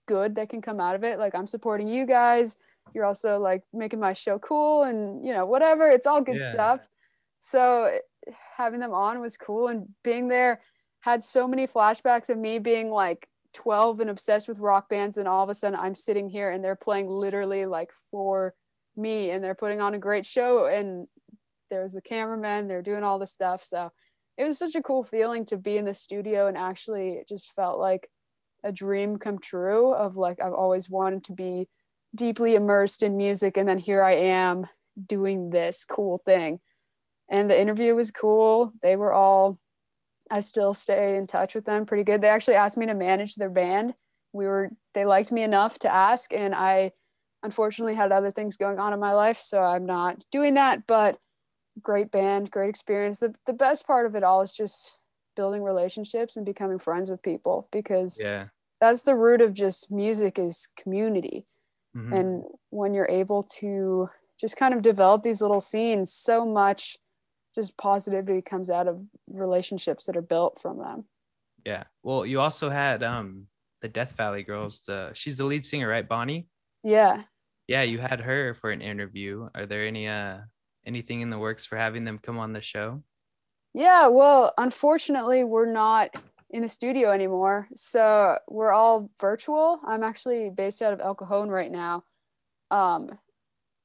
good 0.07 0.35
that 0.35 0.51
can 0.51 0.61
come 0.61 0.79
out 0.79 0.95
of 0.95 1.05
it. 1.05 1.19
Like 1.19 1.35
I'm 1.35 1.47
supporting 1.47 1.89
you 1.89 2.05
guys 2.05 2.57
you're 2.95 3.05
also 3.05 3.39
like 3.39 3.63
making 3.73 4.01
my 4.01 4.13
show 4.13 4.39
cool 4.39 4.83
and 4.85 5.25
you 5.27 5.33
know 5.33 5.45
whatever 5.45 5.91
it's 5.91 6.07
all 6.07 6.21
good 6.21 6.41
Yeah. 6.41 6.53
stuff 6.53 6.81
so 7.41 7.99
having 8.57 8.81
them 8.81 8.93
on 8.93 9.21
was 9.21 9.37
cool 9.37 9.69
and 9.69 9.89
being 10.03 10.29
there 10.29 10.61
had 11.01 11.23
so 11.23 11.47
many 11.47 11.67
flashbacks 11.67 12.31
of 12.31 12.39
me 12.39 12.59
being 12.59 12.91
like 12.91 13.29
12 13.53 14.01
and 14.01 14.11
obsessed 14.11 14.49
with 14.49 14.59
rock 14.61 14.89
bands 14.89 15.17
and 15.19 15.29
all 15.29 15.45
of 15.45 15.51
a 15.51 15.55
sudden 15.55 15.79
i'm 15.79 15.95
sitting 15.95 16.29
here 16.29 16.51
and 16.51 16.65
they're 16.65 16.77
playing 16.77 17.09
literally 17.09 17.67
like 17.67 17.91
for 18.11 18.55
me 18.97 19.31
and 19.31 19.43
they're 19.43 19.55
putting 19.55 19.81
on 19.81 19.95
a 19.95 19.99
great 19.99 20.27
show 20.27 20.67
and 20.67 21.07
there's 21.71 21.93
the 21.93 22.03
cameraman 22.03 22.69
they're 22.69 22.83
doing 22.83 23.03
all 23.03 23.19
the 23.19 23.27
stuff 23.27 23.65
so 23.65 23.91
it 24.39 24.45
was 24.45 24.59
such 24.59 24.75
a 24.75 24.83
cool 24.83 25.03
feeling 25.03 25.45
to 25.45 25.57
be 25.57 25.77
in 25.77 25.85
the 25.85 25.95
studio 25.95 26.47
and 26.47 26.57
actually 26.57 27.09
it 27.09 27.29
just 27.29 27.53
felt 27.53 27.79
like 27.79 28.09
a 28.65 28.73
dream 28.73 29.19
come 29.19 29.39
true 29.39 29.93
of 29.93 30.17
like 30.17 30.41
i've 30.41 30.53
always 30.53 30.89
wanted 30.89 31.25
to 31.25 31.33
be 31.33 31.69
deeply 32.17 32.55
immersed 32.55 33.03
in 33.03 33.17
music 33.17 33.57
and 33.57 33.69
then 33.69 33.79
here 33.79 34.03
I 34.03 34.15
am 34.15 34.67
doing 35.07 35.51
this 35.51 35.85
cool 35.85 36.19
thing. 36.25 36.59
And 37.29 37.51
the 37.51 37.61
interview 37.61 37.95
was 37.95 38.11
cool. 38.11 38.73
They 38.83 38.97
were 38.97 39.13
all 39.13 39.59
I 40.29 40.41
still 40.41 40.75
stay 40.75 41.17
in 41.17 41.27
touch 41.29 41.55
with 41.55 41.67
them 41.67 41.87
pretty 41.87 42.03
good. 42.03 42.21
They 42.21 42.29
actually 42.29 42.57
asked 42.57 42.77
me 42.77 42.87
to 42.87 42.95
manage 42.95 43.37
their 43.37 43.51
band. 43.51 43.95
We 44.33 44.47
were 44.47 44.71
they 44.95 45.05
liked 45.05 45.31
me 45.31 45.43
enough 45.43 45.79
to 45.81 45.93
ask 45.93 46.33
and 46.33 46.55
I 46.55 46.93
unfortunately 47.43 47.95
had 47.95 48.13
other 48.13 48.31
things 48.31 48.57
going 48.57 48.79
on 48.79 48.93
in 48.93 49.01
my 49.01 49.13
life 49.13 49.39
so 49.39 49.61
I'm 49.61 49.87
not 49.87 50.25
doing 50.31 50.55
that, 50.55 50.87
but 50.87 51.19
great 51.83 52.11
band, 52.11 52.51
great 52.51 52.71
experience. 52.71 53.21
The 53.21 53.35
the 53.47 53.53
best 53.53 53.87
part 53.87 54.07
of 54.07 54.15
it 54.17 54.23
all 54.25 54.43
is 54.43 54.53
just 54.53 54.99
building 55.37 55.63
relationships 55.63 56.37
and 56.37 56.47
becoming 56.47 56.79
friends 56.79 57.11
with 57.11 57.23
people 57.23 57.69
because 57.73 58.21
Yeah. 58.23 58.49
that's 58.81 59.03
the 59.05 59.17
root 59.17 59.41
of 59.43 59.55
just 59.55 59.91
music 59.91 60.39
is 60.39 60.69
community 60.77 61.47
Mhm. 61.95 62.13
and 62.17 62.45
when 62.71 62.95
you're 62.95 63.09
able 63.11 63.43
to 63.43 64.09
just 64.39 64.57
kind 64.57 64.75
of 64.75 64.83
develop 64.83 65.23
these 65.23 65.43
little 65.43 65.61
scenes 65.61 66.13
so 66.13 66.45
much 66.47 66.97
just 67.55 67.77
positivity 67.79 68.43
comes 68.43 68.71
out 68.71 68.89
of 68.89 69.07
relationships 69.29 70.07
that 70.07 70.17
are 70.17 70.23
built 70.23 70.59
from 70.61 70.79
them 70.79 71.07
Yeah. 71.65 71.85
Well, 72.03 72.25
you 72.27 72.41
also 72.41 72.69
had 72.71 73.03
um 73.03 73.49
the 73.81 73.89
Death 73.89 74.13
Valley 74.17 74.43
Girls. 74.43 74.83
The 74.85 75.13
she's 75.15 75.37
the 75.37 75.45
lead 75.45 75.65
singer, 75.65 75.89
right, 75.89 76.07
Bonnie? 76.09 76.49
Yeah. 76.87 77.23
Yeah, 77.67 77.83
you 77.83 77.99
had 77.99 78.21
her 78.21 78.55
for 78.55 78.71
an 78.71 78.81
interview. 78.81 79.49
Are 79.55 79.67
there 79.67 79.87
any 79.87 80.07
uh 80.07 80.39
anything 80.87 81.21
in 81.21 81.31
the 81.31 81.39
works 81.39 81.67
for 81.67 81.77
having 81.77 82.05
them 82.05 82.19
come 82.19 82.39
on 82.39 82.53
the 82.53 82.63
show? 82.63 83.03
yeah 83.75 84.07
well 84.07 84.55
unfortunately 84.57 85.45
we're 85.45 85.71
not 85.71 86.09
in 86.49 86.63
the 86.63 86.69
studio 86.69 87.11
anymore. 87.11 87.69
So 87.75 88.39
we're 88.49 88.73
all 88.73 89.11
virtual. 89.21 89.81
I'm 89.85 90.05
actually 90.05 90.49
based 90.49 90.81
out 90.81 90.93
of 90.93 91.01
el 91.01 91.17
cajon 91.17 91.51
right 91.51 91.71
now 91.71 92.05
um, 92.71 93.19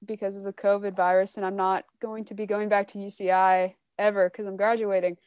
because 0.06 0.36
of 0.36 0.44
the 0.44 0.54
covid 0.54 0.96
virus 0.96 1.38
and 1.38 1.46
i'm 1.46 1.56
not 1.56 1.86
going 2.00 2.26
to 2.26 2.34
be 2.34 2.46
going 2.46 2.70
back 2.70 2.88
to 2.90 2.98
uci 2.98 3.74
ever 3.98 4.30
because 4.30 4.46
i'm 4.46 4.58
graduating. 4.58 5.18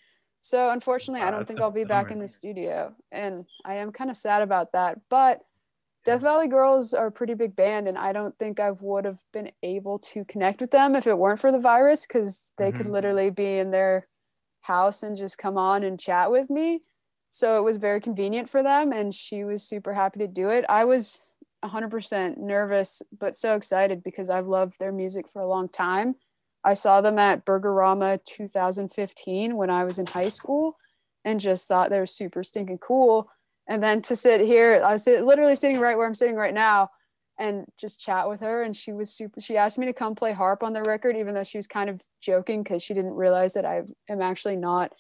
So 0.41 0.71
unfortunately 0.71 1.23
i 1.23 1.31
don't 1.31 1.47
think 1.49 1.61
I'll 1.61 1.71
be 1.71 1.85
back 1.85 2.11
in 2.11 2.19
the 2.19 2.29
studio 2.29 2.95
and 3.11 3.47
i 3.65 3.77
am 3.77 3.93
kind 3.93 4.11
of 4.11 4.17
sad 4.17 4.43
about 4.43 4.73
that 4.73 5.01
but 5.09 5.43
death 6.05 6.21
valley 6.23 6.49
girls 6.49 6.93
are 6.95 7.07
a 7.07 7.13
pretty 7.13 7.35
big 7.35 7.57
band 7.57 7.89
and 7.89 7.99
i 7.99 8.13
don't 8.13 8.39
think 8.39 8.61
i 8.61 8.71
would 8.71 9.05
have 9.05 9.21
been 9.33 9.51
able 9.63 9.99
to 9.99 10.25
connect 10.25 10.61
with 10.61 10.71
them 10.71 10.95
if 10.95 11.07
it 11.07 11.19
weren't 11.19 11.41
for 11.41 11.53
the 11.53 11.59
virus 11.59 12.07
because 12.07 12.53
they 12.59 12.73
could 12.73 12.87
Mhm. 12.87 12.93
literally 12.93 13.31
be 13.31 13.59
in 13.59 13.71
their 13.71 14.09
house 14.63 15.03
and 15.03 15.17
just 15.17 15.39
come 15.39 15.59
on 15.59 15.83
and 15.85 16.01
chat 16.01 16.31
with 16.31 16.51
me 16.51 16.81
so 17.31 17.59
it 17.59 17.63
was 17.65 17.77
very 17.77 18.01
convenient 18.01 18.49
for 18.49 18.63
them 18.63 18.93
and 18.93 19.15
she 19.15 19.45
was 19.45 19.63
super 19.63 19.93
happy 19.93 20.19
to 20.21 20.29
do 20.29 20.51
it 20.51 20.65
i 20.69 20.85
was 20.85 21.31
100% 21.63 22.39
nervous, 22.39 23.03
but 23.19 23.35
so 23.35 23.57
excited 23.57 24.03
because 24.03 24.29
I've 24.31 24.47
loved 24.47 24.79
their 24.79 24.93
music 24.93 25.27
for 25.29 25.41
a 25.41 25.47
long 25.47 25.69
time. 25.69 26.15
I 26.63 26.75
saw 26.75 27.01
them 27.01 27.19
at 27.19 27.45
Burgerama 27.45 28.23
2015 28.25 29.57
when 29.57 29.71
I 29.71 29.85
was 29.85 29.99
in 29.99 30.07
high 30.07 30.29
school 30.29 30.77
and 31.25 31.41
just 31.41 31.67
thought 31.67 31.91
they 31.91 31.99
were 31.99 32.07
super 32.07 32.45
stinking 32.45 32.79
cool. 32.79 33.31
And 33.67 33.83
then 33.83 34.03
to 34.03 34.17
sit 34.17 34.41
here, 34.41 34.83
I 34.85 34.93
was 34.93 35.07
literally 35.07 35.57
sitting 35.57 35.81
right 35.81 35.97
where 35.97 36.07
I'm 36.07 36.15
sitting 36.15 36.37
right 36.37 36.55
now 36.55 36.89
and 37.39 37.67
just 37.79 38.01
chat 38.01 38.29
with 38.29 38.41
her. 38.41 38.63
And 38.63 38.77
she 38.77 38.93
was 38.93 39.11
super, 39.11 39.41
she 39.41 39.57
asked 39.57 39.79
me 39.79 39.87
to 39.87 39.93
come 39.93 40.15
play 40.15 40.33
harp 40.33 40.63
on 40.63 40.73
the 40.73 40.83
record, 40.83 41.17
even 41.17 41.35
though 41.35 41.45
she 41.45 41.59
was 41.59 41.67
kind 41.67 41.89
of 41.89 42.01
joking 42.21 42.63
because 42.63 42.83
she 42.83 42.95
didn't 42.95 43.15
realize 43.15 43.55
that 43.55 43.65
I 43.65 43.83
am 44.09 44.21
actually 44.21 44.57
not 44.57 44.93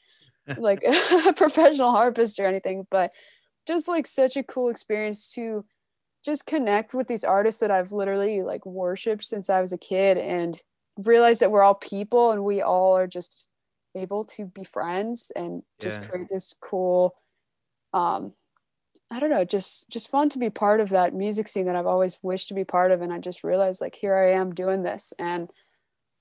like 0.57 0.83
a 1.27 1.33
professional 1.33 1.91
harpist 1.91 2.39
or 2.39 2.47
anything. 2.47 2.87
But 2.91 3.13
just 3.67 3.89
like 3.89 4.07
such 4.07 4.37
a 4.37 4.43
cool 4.43 4.69
experience 4.69 5.33
to 5.35 5.65
just 6.25 6.47
connect 6.47 6.95
with 6.95 7.07
these 7.07 7.25
artists 7.25 7.61
that 7.61 7.71
I've 7.71 7.93
literally 7.93 8.43
like 8.43 8.65
worshiped 8.65 9.25
since 9.25 9.51
I 9.51 9.61
was 9.61 9.73
a 9.73 9.79
kid 9.79 10.17
and 10.17 10.59
realize 10.97 11.41
that 11.41 11.51
we're 11.51 11.63
all 11.63 11.75
people 11.75 12.31
and 12.31 12.45
we 12.45 12.63
all 12.63 12.97
are 12.97 13.07
just 13.07 13.47
able 13.95 14.25
to 14.25 14.47
be 14.47 14.65
friends 14.65 15.31
and 15.37 15.63
just 15.81 16.01
yeah. 16.01 16.07
create 16.09 16.29
this 16.29 16.55
cool 16.61 17.15
um 17.93 18.33
I 19.15 19.21
don't 19.21 19.31
know, 19.31 19.45
just 19.45 19.89
just 19.89 20.11
fun 20.11 20.29
to 20.31 20.39
be 20.39 20.51
part 20.51 20.81
of 20.81 20.89
that 20.89 21.15
music 21.15 21.47
scene 21.47 21.67
that 21.67 21.77
I've 21.77 21.87
always 21.87 22.19
wished 22.21 22.49
to 22.49 22.55
be 22.55 22.65
part 22.65 22.91
of 22.91 23.01
and 23.01 23.13
I 23.13 23.21
just 23.21 23.45
realized 23.45 23.81
like 23.81 23.95
here 23.95 24.17
I 24.17 24.33
am 24.33 24.53
doing 24.53 24.83
this 24.83 25.13
and 25.21 25.49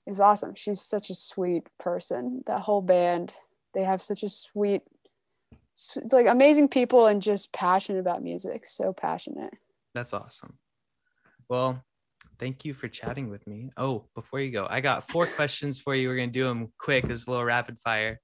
it's 0.06 0.20
awesome. 0.20 0.54
She's 0.54 0.80
such 0.80 1.10
a 1.10 1.14
sweet 1.16 1.66
person. 1.76 2.44
That 2.46 2.60
whole 2.60 2.82
band, 2.82 3.32
they 3.74 3.82
have 3.82 4.00
such 4.00 4.22
a 4.22 4.28
sweet 4.28 4.82
like 6.12 6.28
amazing 6.28 6.68
people 6.68 7.08
and 7.08 7.20
just 7.20 7.52
passionate 7.52 7.98
about 7.98 8.22
music. 8.22 8.68
So 8.68 8.92
passionate. 8.92 9.54
That's 9.92 10.14
awesome. 10.14 10.56
Well, 11.48 11.82
thank 12.38 12.64
you 12.64 12.74
for 12.74 12.86
chatting 12.86 13.28
with 13.28 13.44
me. 13.48 13.70
Oh, 13.76 14.04
before 14.14 14.38
you 14.38 14.52
go, 14.52 14.68
I 14.70 14.80
got 14.80 15.08
four 15.10 15.26
questions 15.26 15.80
for 15.80 15.96
you. 15.96 16.08
We're 16.08 16.16
gonna 16.16 16.28
do 16.28 16.44
them 16.44 16.72
quick. 16.78 17.08
This 17.08 17.26
a 17.26 17.30
little 17.30 17.44
rapid 17.44 17.76
fire. 17.82 18.20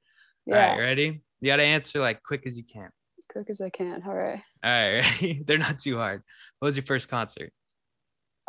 Yeah. 0.46 0.54
All 0.54 0.76
right, 0.76 0.80
ready? 0.80 1.22
You 1.40 1.46
gotta 1.48 1.64
answer 1.64 1.98
like 1.98 2.22
quick 2.22 2.46
as 2.46 2.56
you 2.56 2.62
can. 2.62 2.90
Quick 3.30 3.50
as 3.50 3.60
I 3.60 3.70
can. 3.70 4.02
All 4.06 4.14
right. 4.14 4.40
All 4.64 4.94
right. 4.94 5.42
They're 5.46 5.58
not 5.58 5.78
too 5.78 5.96
hard. 5.96 6.22
What 6.58 6.66
was 6.66 6.76
your 6.76 6.84
first 6.84 7.08
concert? 7.08 7.52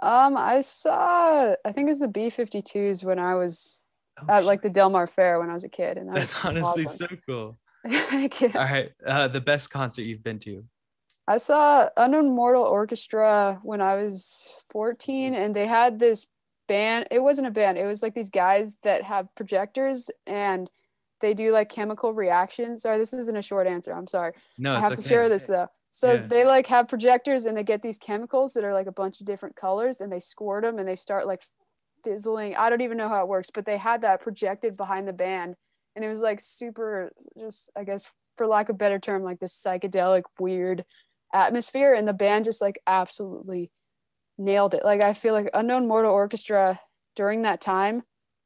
Um, 0.01 0.35
I 0.35 0.61
saw 0.61 1.53
I 1.63 1.71
think 1.71 1.87
it 1.87 1.91
was 1.91 1.99
the 1.99 2.07
B52s 2.07 3.03
when 3.03 3.19
I 3.19 3.35
was 3.35 3.83
oh, 4.19 4.25
at 4.27 4.39
shit. 4.39 4.47
like 4.47 4.61
the 4.63 4.69
Del 4.69 4.89
Mar 4.89 5.05
Fair 5.05 5.39
when 5.39 5.49
I 5.49 5.53
was 5.53 5.63
a 5.63 5.69
kid. 5.69 5.97
And 5.97 6.15
that's 6.15 6.43
honestly 6.43 6.85
so 6.85 7.07
cool. 7.27 7.59
Thank 7.87 8.41
you. 8.41 8.51
All 8.55 8.61
right. 8.61 8.91
Uh, 9.05 9.27
the 9.27 9.41
best 9.41 9.69
concert 9.69 10.03
you've 10.03 10.23
been 10.23 10.39
to? 10.39 10.63
I 11.27 11.37
saw 11.37 11.87
Unknown 11.97 12.31
Mortal 12.31 12.63
Orchestra 12.63 13.59
when 13.63 13.79
I 13.79 13.95
was 13.95 14.51
14, 14.71 15.33
and 15.33 15.55
they 15.55 15.67
had 15.67 15.99
this 15.99 16.25
band. 16.67 17.07
It 17.11 17.19
wasn't 17.19 17.47
a 17.47 17.51
band, 17.51 17.77
it 17.77 17.85
was 17.85 18.01
like 18.01 18.15
these 18.15 18.29
guys 18.29 18.77
that 18.83 19.03
have 19.03 19.33
projectors 19.35 20.09
and 20.25 20.69
they 21.21 21.33
do 21.33 21.51
like 21.51 21.69
chemical 21.69 22.13
reactions. 22.13 22.81
Sorry, 22.81 22.97
this 22.97 23.13
isn't 23.13 23.37
a 23.37 23.41
short 23.41 23.67
answer. 23.67 23.93
I'm 23.93 24.07
sorry. 24.07 24.33
No, 24.57 24.75
I 24.75 24.79
have 24.79 24.93
okay. 24.93 25.01
to 25.01 25.07
share 25.07 25.29
this 25.29 25.47
though. 25.47 25.67
So 25.91 26.13
yeah. 26.13 26.25
they 26.25 26.45
like 26.45 26.67
have 26.67 26.87
projectors 26.87 27.45
and 27.45 27.55
they 27.55 27.63
get 27.63 27.81
these 27.81 27.97
chemicals 27.97 28.53
that 28.53 28.63
are 28.63 28.73
like 28.73 28.87
a 28.87 28.91
bunch 28.91 29.19
of 29.19 29.25
different 29.25 29.55
colors 29.55 30.01
and 30.01 30.11
they 30.11 30.19
squirt 30.19 30.63
them 30.63 30.79
and 30.79 30.87
they 30.87 30.95
start 30.95 31.27
like 31.27 31.41
fizzling. 32.03 32.55
I 32.55 32.69
don't 32.69 32.81
even 32.81 32.97
know 32.97 33.09
how 33.09 33.21
it 33.21 33.27
works, 33.27 33.49
but 33.53 33.65
they 33.65 33.77
had 33.77 34.01
that 34.01 34.21
projected 34.21 34.77
behind 34.77 35.07
the 35.07 35.13
band 35.13 35.55
and 35.95 36.05
it 36.05 36.07
was 36.07 36.21
like 36.21 36.39
super 36.41 37.11
just 37.37 37.69
I 37.75 37.83
guess 37.83 38.09
for 38.37 38.47
lack 38.47 38.69
of 38.69 38.77
better 38.77 38.99
term 38.99 39.23
like 39.23 39.39
this 39.39 39.61
psychedelic 39.61 40.23
weird 40.39 40.85
atmosphere 41.33 41.93
and 41.93 42.07
the 42.07 42.13
band 42.13 42.45
just 42.45 42.61
like 42.61 42.81
absolutely 42.87 43.71
nailed 44.37 44.73
it 44.73 44.83
like 44.83 45.01
i 45.01 45.13
feel 45.13 45.33
like 45.33 45.49
unknown 45.53 45.87
mortal 45.87 46.11
orchestra 46.11 46.79
during 47.15 47.43
that 47.43 47.61
time 47.61 48.01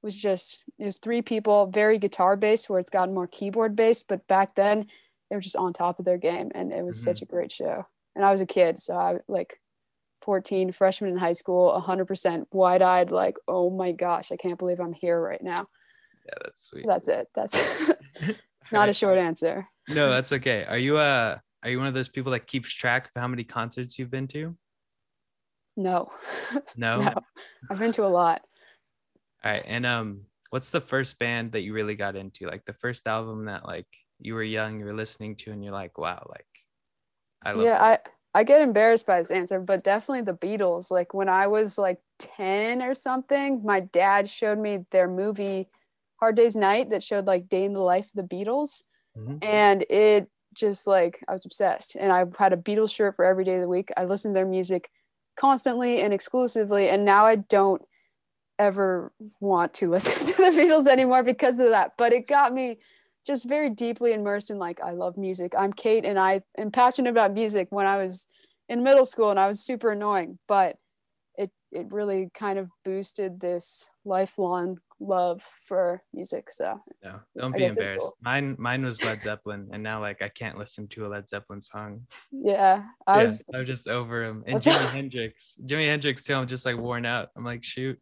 was 0.05 0.15
just 0.15 0.63
it 0.79 0.85
was 0.85 0.99
three 0.99 1.21
people 1.21 1.67
very 1.67 1.97
guitar 1.99 2.37
based 2.37 2.69
where 2.69 2.79
it's 2.79 2.89
gotten 2.89 3.13
more 3.13 3.27
keyboard 3.27 3.75
based 3.75 4.07
but 4.07 4.25
back 4.27 4.55
then 4.55 4.85
they 5.29 5.35
were 5.35 5.41
just 5.41 5.55
on 5.55 5.73
top 5.73 5.99
of 5.99 6.05
their 6.05 6.17
game 6.17 6.51
and 6.55 6.71
it 6.71 6.83
was 6.83 6.95
mm-hmm. 6.95 7.05
such 7.05 7.21
a 7.21 7.25
great 7.25 7.51
show 7.51 7.85
and 8.15 8.23
i 8.23 8.31
was 8.31 8.41
a 8.41 8.45
kid 8.45 8.79
so 8.79 8.95
i 8.95 9.17
like 9.27 9.59
14 10.21 10.71
freshman 10.71 11.11
in 11.11 11.17
high 11.17 11.33
school 11.33 11.83
100% 11.85 12.45
wide-eyed 12.51 13.11
like 13.11 13.35
oh 13.47 13.69
my 13.69 13.91
gosh 13.91 14.31
i 14.31 14.37
can't 14.37 14.57
believe 14.57 14.79
i'm 14.79 14.93
here 14.93 15.19
right 15.19 15.43
now 15.43 15.67
yeah 16.25 16.33
that's 16.43 16.69
sweet 16.69 16.85
that's 16.87 17.07
it 17.07 17.27
that's 17.35 17.91
not 18.71 18.89
a 18.89 18.93
short 18.93 19.17
answer 19.17 19.67
no 19.89 20.09
that's 20.09 20.31
okay 20.31 20.65
are 20.65 20.79
you 20.79 20.97
uh 20.97 21.37
are 21.65 21.69
you 21.71 21.79
one 21.79 21.87
of 21.87 21.95
those 21.95 22.09
people 22.09 22.31
that 22.33 22.45
keeps 22.45 22.71
track 22.71 23.05
of 23.07 23.19
how 23.19 23.27
many 23.27 23.43
concerts 23.43 23.97
you've 23.97 24.11
been 24.11 24.27
to? 24.27 24.55
No. 25.75 26.11
No. 26.77 26.99
no. 27.01 27.13
I've 27.71 27.79
been 27.79 27.91
to 27.93 28.05
a 28.05 28.07
lot. 28.07 28.43
All 29.45 29.51
right. 29.51 29.63
And 29.65 29.85
um 29.85 30.21
what's 30.49 30.71
the 30.71 30.81
first 30.81 31.19
band 31.19 31.51
that 31.53 31.61
you 31.61 31.73
really 31.73 31.95
got 31.95 32.15
into? 32.15 32.47
Like 32.47 32.65
the 32.65 32.73
first 32.73 33.07
album 33.07 33.45
that 33.45 33.65
like 33.65 33.87
you 34.19 34.33
were 34.33 34.43
young, 34.43 34.79
you 34.79 34.85
were 34.85 34.93
listening 34.93 35.35
to 35.37 35.51
and 35.51 35.63
you're 35.63 35.73
like, 35.73 35.97
wow, 35.97 36.25
like 36.29 36.47
I 37.43 37.51
love 37.51 37.65
Yeah, 37.65 37.77
that. 37.77 38.09
I 38.35 38.39
I 38.39 38.43
get 38.43 38.61
embarrassed 38.61 39.05
by 39.05 39.19
this 39.19 39.31
answer, 39.31 39.59
but 39.61 39.83
definitely 39.83 40.23
the 40.23 40.37
Beatles. 40.37 40.91
Like 40.91 41.13
when 41.13 41.29
I 41.29 41.47
was 41.47 41.77
like 41.77 41.99
10 42.19 42.81
or 42.81 42.93
something, 42.93 43.63
my 43.63 43.79
dad 43.79 44.29
showed 44.29 44.59
me 44.59 44.85
their 44.91 45.07
movie 45.07 45.67
Hard 46.19 46.35
Day's 46.35 46.55
Night 46.55 46.89
that 46.89 47.03
showed 47.03 47.27
like 47.27 47.47
day 47.47 47.63
in 47.65 47.73
the 47.73 47.83
life 47.83 48.07
of 48.07 48.27
the 48.27 48.35
Beatles. 48.35 48.83
Mm-hmm. 49.17 49.37
And 49.41 49.85
it 49.89 50.29
just 50.53 50.87
like 50.87 51.23
I 51.27 51.33
was 51.33 51.45
obsessed. 51.45 51.95
And 51.95 52.11
I 52.11 52.25
had 52.37 52.53
a 52.53 52.57
Beatles 52.57 52.93
shirt 52.93 53.15
for 53.15 53.23
every 53.25 53.45
day 53.45 53.55
of 53.55 53.61
the 53.61 53.69
week. 53.69 53.89
I 53.95 54.05
listened 54.05 54.33
to 54.33 54.39
their 54.39 54.45
music 54.45 54.89
constantly 55.37 56.01
and 56.01 56.13
exclusively. 56.13 56.89
And 56.89 57.05
now 57.05 57.25
I 57.25 57.35
don't 57.37 57.81
ever 58.59 59.11
want 59.39 59.73
to 59.75 59.89
listen 59.89 60.27
to 60.27 60.37
the 60.37 60.57
Beatles 60.57 60.87
anymore 60.87 61.23
because 61.23 61.59
of 61.59 61.69
that. 61.69 61.93
But 61.97 62.13
it 62.13 62.27
got 62.27 62.53
me 62.53 62.79
just 63.25 63.47
very 63.47 63.69
deeply 63.69 64.13
immersed 64.13 64.49
in 64.49 64.57
like 64.57 64.81
I 64.81 64.91
love 64.91 65.17
music. 65.17 65.53
I'm 65.57 65.73
Kate 65.73 66.05
and 66.05 66.19
I 66.19 66.41
am 66.57 66.71
passionate 66.71 67.09
about 67.09 67.33
music 67.33 67.67
when 67.71 67.87
I 67.87 67.97
was 67.97 68.27
in 68.69 68.83
middle 68.83 69.05
school 69.05 69.31
and 69.31 69.39
I 69.39 69.47
was 69.47 69.61
super 69.61 69.91
annoying, 69.91 70.39
but 70.47 70.77
it 71.37 71.51
it 71.71 71.91
really 71.91 72.29
kind 72.33 72.59
of 72.59 72.69
boosted 72.83 73.39
this 73.39 73.87
lifelong 74.05 74.77
love 74.99 75.41
for 75.63 76.01
music. 76.13 76.49
So 76.51 76.79
no, 77.03 77.19
don't 77.37 77.53
I 77.53 77.57
be 77.57 77.65
embarrassed. 77.65 78.01
Cool. 78.01 78.17
Mine 78.21 78.55
mine 78.59 78.85
was 78.85 79.03
Led 79.03 79.21
Zeppelin, 79.21 79.69
and 79.71 79.81
now 79.81 79.99
like 79.99 80.21
I 80.21 80.29
can't 80.29 80.57
listen 80.57 80.87
to 80.89 81.05
a 81.05 81.07
Led 81.07 81.27
Zeppelin 81.27 81.61
song. 81.61 82.05
Yeah, 82.31 82.83
I 83.07 83.17
yeah, 83.17 83.23
was. 83.23 83.43
I'm 83.53 83.65
just 83.65 83.87
over 83.87 84.23
him. 84.23 84.43
And 84.47 84.61
Jimi 84.61 84.91
Hendrix, 84.91 85.55
Jimi 85.65 85.85
Hendrix 85.85 86.23
too. 86.23 86.35
I'm 86.35 86.47
just 86.47 86.65
like 86.65 86.77
worn 86.77 87.05
out. 87.05 87.29
I'm 87.35 87.43
like 87.43 87.63
shoot. 87.63 87.99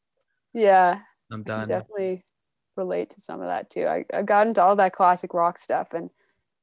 Yeah, 0.54 1.00
I'm 1.32 1.44
done. 1.44 1.68
definitely 1.68 2.24
relate 2.76 3.12
to 3.12 3.22
some 3.22 3.42
of 3.42 3.48
that 3.48 3.70
too. 3.70 3.86
I, 3.86 4.06
I 4.14 4.24
got 4.24 4.48
into 4.48 4.62
all 4.62 4.76
that 4.78 4.94
classic 4.94 5.34
rock 5.34 5.58
stuff 5.58 5.90
and. 5.94 6.10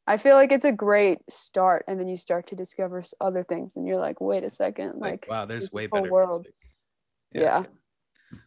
I 0.07 0.17
feel 0.17 0.35
like 0.35 0.51
it's 0.51 0.65
a 0.65 0.73
great 0.73 1.19
start, 1.29 1.85
and 1.87 2.01
then 2.01 2.09
you 2.09 2.17
start 2.17 2.49
to 2.49 2.57
discover 2.57 3.05
other 3.21 3.45
things, 3.45 3.77
and 3.77 3.87
you're 3.87 3.99
like, 3.99 4.21
"Wait 4.21 4.43
a 4.43 4.51
second, 4.51 4.99
like, 4.99 5.11
like 5.11 5.27
wow, 5.29 5.45
there's 5.45 5.71
way 5.71 5.87
better 5.87 6.11
world." 6.11 6.49
Yeah. 7.33 7.43
yeah. 7.43 7.65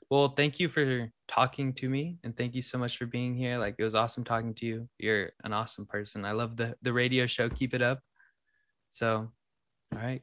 Well, 0.10 0.30
thank 0.30 0.60
you 0.60 0.70
for 0.70 1.10
talking 1.28 1.74
to 1.74 1.90
me 1.90 2.18
and 2.24 2.36
thank 2.36 2.56
you 2.56 2.62
so 2.62 2.78
much 2.78 2.98
for 2.98 3.06
being 3.06 3.36
here. 3.36 3.58
Like 3.58 3.76
it 3.78 3.84
was 3.84 3.96
awesome 3.96 4.24
talking 4.24 4.54
to 4.56 4.66
you. 4.66 4.88
You're 5.00 5.32
an 5.44 5.54
awesome 5.54 5.86
person. 5.86 6.26
I 6.26 6.32
love 6.32 6.56
the 6.56 6.76
the 6.82 6.94
radio 6.94 7.26
show. 7.26 7.50
Keep 7.50 7.74
it 7.74 7.82
up. 7.82 8.00
So, 8.90 9.32
all 9.94 10.00
right. 10.00 10.22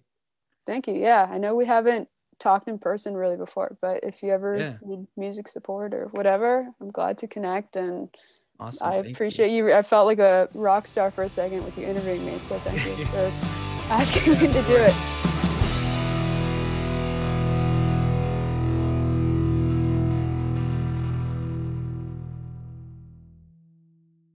Thank 0.66 0.86
you. 0.86 0.94
Yeah, 0.94 1.26
I 1.28 1.38
know 1.38 1.54
we 1.54 1.64
haven't 1.64 2.08
talked 2.40 2.68
in 2.68 2.78
person 2.78 3.16
really 3.16 3.36
before, 3.36 3.76
but 3.80 4.02
if 4.02 4.22
you 4.22 4.30
ever 4.32 4.56
yeah. 4.56 4.76
need 4.82 5.06
music 5.16 5.46
support 5.46 5.94
or 5.94 6.08
whatever, 6.12 6.66
I'm 6.80 6.90
glad 6.90 7.18
to 7.18 7.28
connect 7.28 7.76
and 7.76 8.08
awesome. 8.58 8.88
I 8.88 8.94
appreciate 8.96 9.50
you. 9.50 9.68
you. 9.68 9.74
I 9.74 9.82
felt 9.82 10.06
like 10.06 10.18
a 10.18 10.48
rock 10.54 10.86
star 10.86 11.10
for 11.10 11.22
a 11.22 11.30
second 11.30 11.64
with 11.64 11.78
you 11.78 11.86
interviewing 11.86 12.24
me, 12.24 12.38
so 12.38 12.58
thank 12.60 12.98
you 12.98 13.04
for 13.06 13.30
asking 13.92 14.32
me 14.32 14.38
to 14.48 14.62
do 14.62 14.76
it. 14.76 15.29